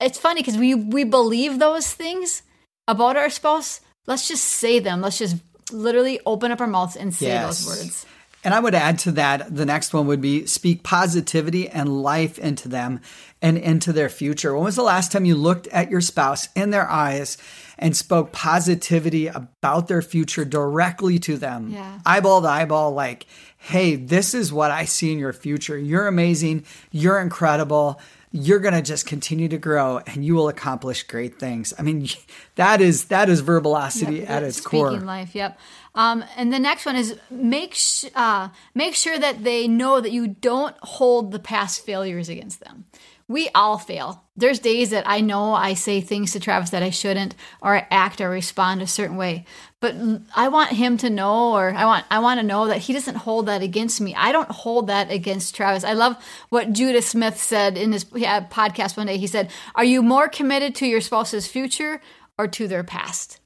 It's 0.00 0.18
funny 0.18 0.42
because 0.42 0.56
we 0.56 0.76
we 0.76 1.02
believe 1.02 1.58
those 1.58 1.92
things, 1.92 2.42
about 2.88 3.16
our 3.16 3.30
spouse, 3.30 3.80
let's 4.06 4.28
just 4.28 4.44
say 4.44 4.78
them. 4.78 5.00
Let's 5.00 5.18
just 5.18 5.36
literally 5.70 6.20
open 6.26 6.52
up 6.52 6.60
our 6.60 6.66
mouths 6.66 6.96
and 6.96 7.14
say 7.14 7.26
yes. 7.26 7.64
those 7.64 7.78
words. 7.78 8.06
And 8.44 8.52
I 8.52 8.60
would 8.60 8.74
add 8.74 8.98
to 9.00 9.12
that, 9.12 9.54
the 9.54 9.64
next 9.64 9.94
one 9.94 10.08
would 10.08 10.20
be 10.20 10.46
speak 10.46 10.82
positivity 10.82 11.68
and 11.68 12.02
life 12.02 12.40
into 12.40 12.68
them 12.68 13.00
and 13.40 13.56
into 13.56 13.92
their 13.92 14.08
future. 14.08 14.54
When 14.54 14.64
was 14.64 14.74
the 14.74 14.82
last 14.82 15.12
time 15.12 15.24
you 15.24 15.36
looked 15.36 15.68
at 15.68 15.90
your 15.92 16.00
spouse 16.00 16.48
in 16.56 16.70
their 16.70 16.88
eyes 16.88 17.38
and 17.78 17.96
spoke 17.96 18.32
positivity 18.32 19.28
about 19.28 19.86
their 19.86 20.02
future 20.02 20.44
directly 20.44 21.20
to 21.20 21.36
them? 21.36 21.70
Yeah. 21.70 22.00
Eyeball 22.04 22.42
to 22.42 22.48
eyeball, 22.48 22.92
like, 22.92 23.26
hey, 23.58 23.94
this 23.94 24.34
is 24.34 24.52
what 24.52 24.72
I 24.72 24.86
see 24.86 25.12
in 25.12 25.20
your 25.20 25.32
future. 25.32 25.78
You're 25.78 26.08
amazing. 26.08 26.64
You're 26.90 27.20
incredible 27.20 28.00
you're 28.32 28.58
going 28.58 28.74
to 28.74 28.82
just 28.82 29.06
continue 29.06 29.46
to 29.48 29.58
grow 29.58 30.00
and 30.06 30.24
you 30.24 30.34
will 30.34 30.48
accomplish 30.48 31.02
great 31.02 31.38
things. 31.38 31.74
I 31.78 31.82
mean, 31.82 32.08
that 32.56 32.80
is 32.80 33.06
that 33.06 33.28
is 33.28 33.42
verbalocity 33.42 34.20
yep, 34.20 34.30
at 34.30 34.42
its 34.42 34.58
speaking 34.58 34.80
core. 34.80 34.90
Speaking 34.90 35.06
life, 35.06 35.34
yep. 35.34 35.58
Um, 35.94 36.24
and 36.36 36.52
the 36.52 36.58
next 36.58 36.86
one 36.86 36.96
is 36.96 37.18
make 37.30 37.74
sh- 37.74 38.06
uh, 38.14 38.48
make 38.74 38.94
sure 38.94 39.18
that 39.18 39.44
they 39.44 39.68
know 39.68 40.00
that 40.00 40.10
you 40.10 40.26
don't 40.26 40.74
hold 40.80 41.32
the 41.32 41.38
past 41.38 41.84
failures 41.84 42.30
against 42.30 42.60
them 42.60 42.86
we 43.32 43.48
all 43.54 43.78
fail. 43.78 44.22
There's 44.36 44.58
days 44.58 44.90
that 44.90 45.08
I 45.08 45.20
know 45.20 45.52
I 45.52 45.74
say 45.74 46.00
things 46.00 46.32
to 46.32 46.40
Travis 46.40 46.70
that 46.70 46.82
I 46.82 46.90
shouldn't 46.90 47.34
or 47.60 47.76
I 47.76 47.86
act 47.90 48.20
or 48.20 48.30
respond 48.30 48.80
a 48.80 48.86
certain 48.86 49.16
way. 49.16 49.44
But 49.80 49.96
I 50.36 50.48
want 50.48 50.70
him 50.70 50.96
to 50.98 51.10
know 51.10 51.52
or 51.52 51.74
I 51.74 51.84
want 51.84 52.06
I 52.10 52.20
want 52.20 52.40
to 52.40 52.46
know 52.46 52.68
that 52.68 52.78
he 52.78 52.92
doesn't 52.92 53.16
hold 53.16 53.46
that 53.46 53.62
against 53.62 54.00
me. 54.00 54.14
I 54.14 54.32
don't 54.32 54.50
hold 54.50 54.86
that 54.86 55.10
against 55.10 55.56
Travis. 55.56 55.84
I 55.84 55.94
love 55.94 56.16
what 56.50 56.72
Judah 56.72 57.02
Smith 57.02 57.38
said 57.38 57.76
in 57.76 57.92
his 57.92 58.04
podcast 58.04 58.96
one 58.96 59.08
day. 59.08 59.18
He 59.18 59.26
said, 59.26 59.50
"Are 59.74 59.84
you 59.84 60.02
more 60.02 60.28
committed 60.28 60.74
to 60.76 60.86
your 60.86 61.00
spouse's 61.00 61.46
future 61.46 62.00
or 62.38 62.46
to 62.48 62.68
their 62.68 62.84
past?" 62.84 63.41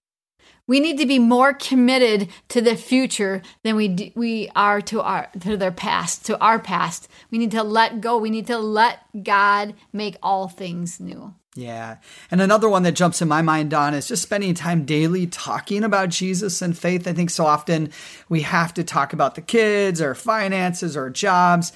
We 0.67 0.81
need 0.81 0.99
to 0.99 1.07
be 1.07 1.19
more 1.19 1.53
committed 1.55 2.29
to 2.49 2.61
the 2.61 2.77
future 2.77 3.43
than 3.63 3.77
we 3.77 4.13
we 4.15 4.51
are 4.57 4.81
to 4.83 5.01
our 5.01 5.31
to 5.41 5.57
their 5.57 5.73
past, 5.73 6.27
to 6.27 6.39
our 6.41 6.59
past. 6.59 7.09
We 7.31 7.39
need 7.39 7.53
to 7.53 7.63
let 7.63 8.01
go. 8.01 8.19
We 8.19 8.31
need 8.31 8.47
to 8.49 8.59
let 8.59 9.01
God 9.23 9.75
make 9.93 10.17
all 10.23 10.49
things 10.49 10.99
new. 10.99 11.35
Yeah. 11.57 11.97
And 12.31 12.43
another 12.43 12.69
one 12.69 12.83
that 12.83 12.93
jumps 12.93 13.23
in 13.23 13.29
my 13.29 13.41
mind, 13.41 13.71
Dawn, 13.71 13.95
is 13.95 14.07
just 14.07 14.23
spending 14.23 14.53
time 14.53 14.85
daily 14.85 15.27
talking 15.27 15.85
about 15.85 16.11
Jesus 16.11 16.61
and 16.61 16.77
faith. 16.77 17.09
I 17.09 17.15
think 17.15 17.31
so 17.31 17.47
often 17.47 17.91
we 18.29 18.43
have 18.43 18.75
to 18.75 18.85
talk 18.85 19.15
about 19.15 19.37
the 19.37 19.41
kids 19.41 20.03
or 20.03 20.15
finances 20.15 20.97
or 20.97 21.09
jobs 21.09 21.73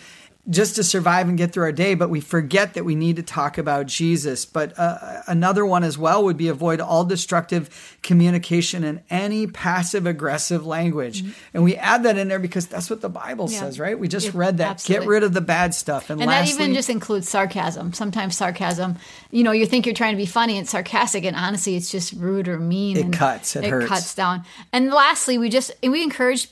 just 0.49 0.77
to 0.77 0.85
survive 0.85 1.29
and 1.29 1.37
get 1.37 1.53
through 1.53 1.65
our 1.65 1.73
day, 1.73 1.95
but 1.95 2.09
we 2.09 2.21
forget 2.21 2.75
that 2.75 2.85
we 2.85 2.95
need 2.95 3.17
to 3.17 3.23
talk 3.23 3.59
about 3.59 3.87
Jesus. 3.87 4.47
But 4.47 4.77
uh, 4.79 5.23
another 5.27 5.67
one 5.67 5.85
as 5.85 5.99
well 5.99 6.25
would 6.25 6.39
be 6.39 6.49
avoid 6.49 6.81
all 6.81 7.05
destructive 7.05 7.99
communication 8.03 8.83
and 8.83 9.03
any 9.11 9.47
passive 9.47 10.07
aggressive 10.07 10.67
language. 10.67 11.23
Mm-hmm. 11.23 11.33
And 11.55 11.63
we 11.63 11.77
add 11.77 12.05
that 12.05 12.17
in 12.17 12.29
there 12.29 12.39
because 12.39 12.67
that's 12.67 12.89
what 12.89 13.03
the 13.03 13.11
Bible 13.11 13.51
yeah. 13.51 13.61
says, 13.61 13.79
right? 13.79 13.99
We 13.99 14.09
just 14.09 14.33
read 14.33 14.59
that. 14.59 14.71
Absolutely. 14.71 15.05
Get 15.05 15.11
rid 15.11 15.23
of 15.25 15.35
the 15.35 15.43
bad 15.43 15.75
stuff. 15.75 16.09
And, 16.09 16.21
and 16.21 16.29
lastly, 16.29 16.57
that 16.57 16.63
even 16.63 16.75
just 16.75 16.89
includes 16.89 17.29
sarcasm. 17.29 17.93
Sometimes 17.93 18.37
sarcasm, 18.37 18.97
you 19.31 19.45
know, 19.45 19.53
you 19.53 19.67
think 19.67 19.85
you're 19.85 19.95
trying 19.95 20.15
to 20.15 20.17
be 20.17 20.27
funny 20.27 20.57
and 20.57 20.67
sarcastic, 20.67 21.25
and 21.25 21.37
honestly, 21.37 21.77
it's 21.77 21.91
just 21.91 22.15
rude 22.15 22.49
or 22.49 22.59
mean. 22.59 22.97
It 22.97 23.13
cuts. 23.13 23.57
It, 23.57 23.65
it 23.65 23.71
hurts. 23.71 23.89
cuts 23.89 24.15
down. 24.15 24.45
And 24.73 24.91
lastly, 24.91 25.37
we 25.37 25.51
just 25.51 25.71
we 25.83 26.03
encourage 26.03 26.49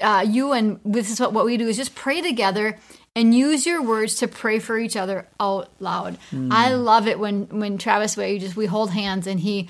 uh, 0.00 0.24
you 0.26 0.52
and 0.52 0.80
this 0.84 1.10
is 1.10 1.20
what, 1.20 1.32
what 1.32 1.44
we 1.44 1.56
do 1.56 1.68
is 1.68 1.76
just 1.76 1.94
pray 1.94 2.22
together 2.22 2.78
and 3.14 3.34
use 3.34 3.66
your 3.66 3.82
words 3.82 4.16
to 4.16 4.28
pray 4.28 4.58
for 4.58 4.78
each 4.78 4.96
other 4.96 5.26
out 5.38 5.70
loud. 5.80 6.18
Mm. 6.30 6.50
I 6.50 6.74
love 6.74 7.06
it 7.06 7.18
when 7.18 7.46
when 7.58 7.78
Travis 7.78 8.16
Way 8.16 8.38
just 8.38 8.56
we 8.56 8.66
hold 8.66 8.90
hands 8.90 9.26
and 9.26 9.38
he 9.38 9.68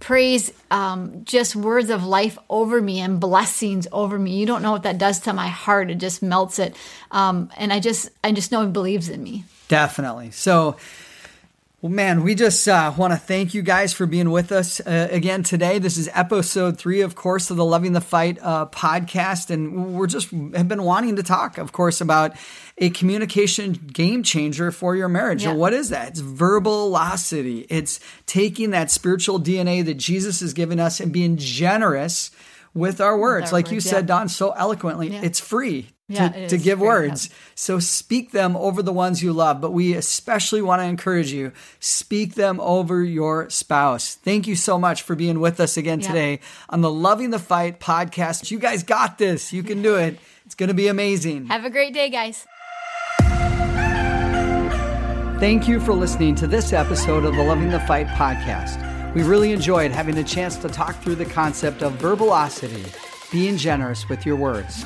prays 0.00 0.52
um, 0.70 1.24
just 1.24 1.56
words 1.56 1.88
of 1.88 2.04
life 2.04 2.38
over 2.50 2.80
me 2.80 3.00
and 3.00 3.18
blessings 3.18 3.88
over 3.90 4.18
me. 4.18 4.36
You 4.36 4.46
don't 4.46 4.62
know 4.62 4.72
what 4.72 4.82
that 4.82 4.98
does 4.98 5.20
to 5.20 5.32
my 5.32 5.48
heart. 5.48 5.90
It 5.90 5.96
just 5.96 6.22
melts 6.22 6.58
it, 6.58 6.76
um, 7.10 7.50
and 7.56 7.72
I 7.72 7.80
just 7.80 8.10
I 8.22 8.32
just 8.32 8.52
know 8.52 8.62
he 8.62 8.70
believes 8.70 9.08
in 9.08 9.22
me. 9.22 9.44
Definitely. 9.68 10.30
So 10.30 10.76
well, 11.84 11.92
man, 11.92 12.22
we 12.22 12.34
just 12.34 12.66
uh, 12.66 12.94
want 12.96 13.12
to 13.12 13.18
thank 13.18 13.52
you 13.52 13.60
guys 13.60 13.92
for 13.92 14.06
being 14.06 14.30
with 14.30 14.52
us 14.52 14.80
uh, 14.80 15.08
again 15.10 15.42
today. 15.42 15.78
This 15.78 15.98
is 15.98 16.08
episode 16.14 16.78
three, 16.78 17.02
of 17.02 17.14
course, 17.14 17.50
of 17.50 17.58
the 17.58 17.64
Loving 17.66 17.92
the 17.92 18.00
Fight 18.00 18.38
uh, 18.40 18.64
podcast. 18.64 19.50
And 19.50 19.94
we're 19.94 20.06
just 20.06 20.30
have 20.30 20.66
been 20.66 20.84
wanting 20.84 21.16
to 21.16 21.22
talk, 21.22 21.58
of 21.58 21.72
course, 21.72 22.00
about 22.00 22.36
a 22.78 22.88
communication 22.88 23.74
game 23.74 24.22
changer 24.22 24.72
for 24.72 24.96
your 24.96 25.10
marriage. 25.10 25.42
Yeah. 25.42 25.50
And 25.50 25.58
what 25.58 25.74
is 25.74 25.90
that? 25.90 26.08
It's 26.08 26.22
verbalocity. 26.22 27.66
It's 27.68 28.00
taking 28.24 28.70
that 28.70 28.90
spiritual 28.90 29.38
DNA 29.38 29.84
that 29.84 29.98
Jesus 29.98 30.40
has 30.40 30.54
given 30.54 30.80
us 30.80 31.00
and 31.00 31.12
being 31.12 31.36
generous 31.36 32.30
with 32.72 32.98
our 33.02 33.18
words. 33.18 33.42
With 33.42 33.52
our 33.52 33.58
like 33.58 33.66
words, 33.66 33.72
you 33.74 33.80
said, 33.82 34.04
yeah. 34.04 34.16
Dawn, 34.16 34.30
so 34.30 34.52
eloquently, 34.52 35.10
yeah. 35.10 35.20
it's 35.22 35.38
free. 35.38 35.90
Yeah, 36.06 36.28
to, 36.28 36.48
to 36.50 36.58
give 36.58 36.80
words. 36.80 37.30
So 37.54 37.78
speak 37.78 38.32
them 38.32 38.56
over 38.56 38.82
the 38.82 38.92
ones 38.92 39.22
you 39.22 39.32
love, 39.32 39.62
but 39.62 39.72
we 39.72 39.94
especially 39.94 40.60
want 40.60 40.82
to 40.82 40.86
encourage 40.86 41.32
you 41.32 41.52
speak 41.80 42.34
them 42.34 42.60
over 42.60 43.02
your 43.02 43.48
spouse. 43.48 44.14
Thank 44.16 44.46
you 44.46 44.54
so 44.54 44.78
much 44.78 45.00
for 45.00 45.14
being 45.16 45.40
with 45.40 45.60
us 45.60 45.78
again 45.78 46.00
Yeah. 46.00 46.06
today 46.08 46.40
on 46.68 46.82
the 46.82 46.90
Loving 46.90 47.30
the 47.30 47.38
Fight 47.38 47.80
podcast. 47.80 48.50
You 48.50 48.58
guys 48.58 48.82
got 48.82 49.16
this. 49.16 49.50
You 49.52 49.62
can 49.62 49.80
do 49.80 49.96
it. 49.96 50.18
It's 50.44 50.54
going 50.54 50.68
to 50.68 50.74
be 50.74 50.88
amazing. 50.88 51.46
Have 51.46 51.64
a 51.64 51.70
great 51.70 51.94
day, 51.94 52.10
guys. 52.10 52.46
Thank 55.40 55.66
you 55.68 55.80
for 55.80 55.92
listening 55.94 56.34
to 56.36 56.46
this 56.46 56.72
episode 56.72 57.24
of 57.24 57.34
the 57.34 57.42
Loving 57.42 57.70
the 57.70 57.80
Fight 57.80 58.06
podcast. 58.08 58.78
We 59.14 59.22
really 59.22 59.52
enjoyed 59.52 59.90
having 59.90 60.16
a 60.18 60.24
chance 60.24 60.56
to 60.58 60.68
talk 60.68 60.96
through 61.02 61.16
the 61.16 61.24
concept 61.24 61.82
of 61.82 61.92
verbosity, 61.94 62.84
being 63.32 63.56
generous 63.56 64.08
with 64.08 64.24
your 64.26 64.36
words. 64.36 64.84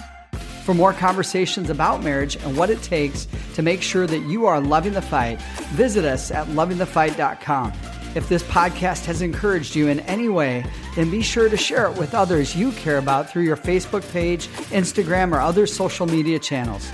For 0.68 0.74
more 0.74 0.92
conversations 0.92 1.70
about 1.70 2.04
marriage 2.04 2.36
and 2.36 2.54
what 2.54 2.68
it 2.68 2.82
takes 2.82 3.26
to 3.54 3.62
make 3.62 3.80
sure 3.80 4.06
that 4.06 4.18
you 4.28 4.44
are 4.44 4.60
loving 4.60 4.92
the 4.92 5.00
fight, 5.00 5.40
visit 5.70 6.04
us 6.04 6.30
at 6.30 6.46
lovingthefight.com. 6.48 7.72
If 8.14 8.28
this 8.28 8.42
podcast 8.42 9.06
has 9.06 9.22
encouraged 9.22 9.74
you 9.74 9.88
in 9.88 10.00
any 10.00 10.28
way, 10.28 10.66
then 10.94 11.10
be 11.10 11.22
sure 11.22 11.48
to 11.48 11.56
share 11.56 11.86
it 11.86 11.96
with 11.96 12.14
others 12.14 12.54
you 12.54 12.72
care 12.72 12.98
about 12.98 13.30
through 13.30 13.44
your 13.44 13.56
Facebook 13.56 14.06
page, 14.12 14.48
Instagram, 14.68 15.32
or 15.32 15.40
other 15.40 15.66
social 15.66 16.06
media 16.06 16.38
channels. 16.38 16.86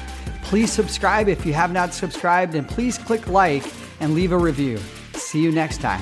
Please 0.45 0.71
subscribe 0.71 1.27
if 1.27 1.45
you 1.45 1.53
have 1.53 1.73
not 1.73 1.93
subscribed, 1.93 2.55
and 2.55 2.69
please 2.69 2.97
click 2.97 3.27
like 3.27 3.65
and 3.99 4.15
leave 4.15 4.31
a 4.31 4.39
review. 4.39 4.79
See 5.15 5.43
you 5.43 5.51
next 5.51 5.81
time. 5.81 6.01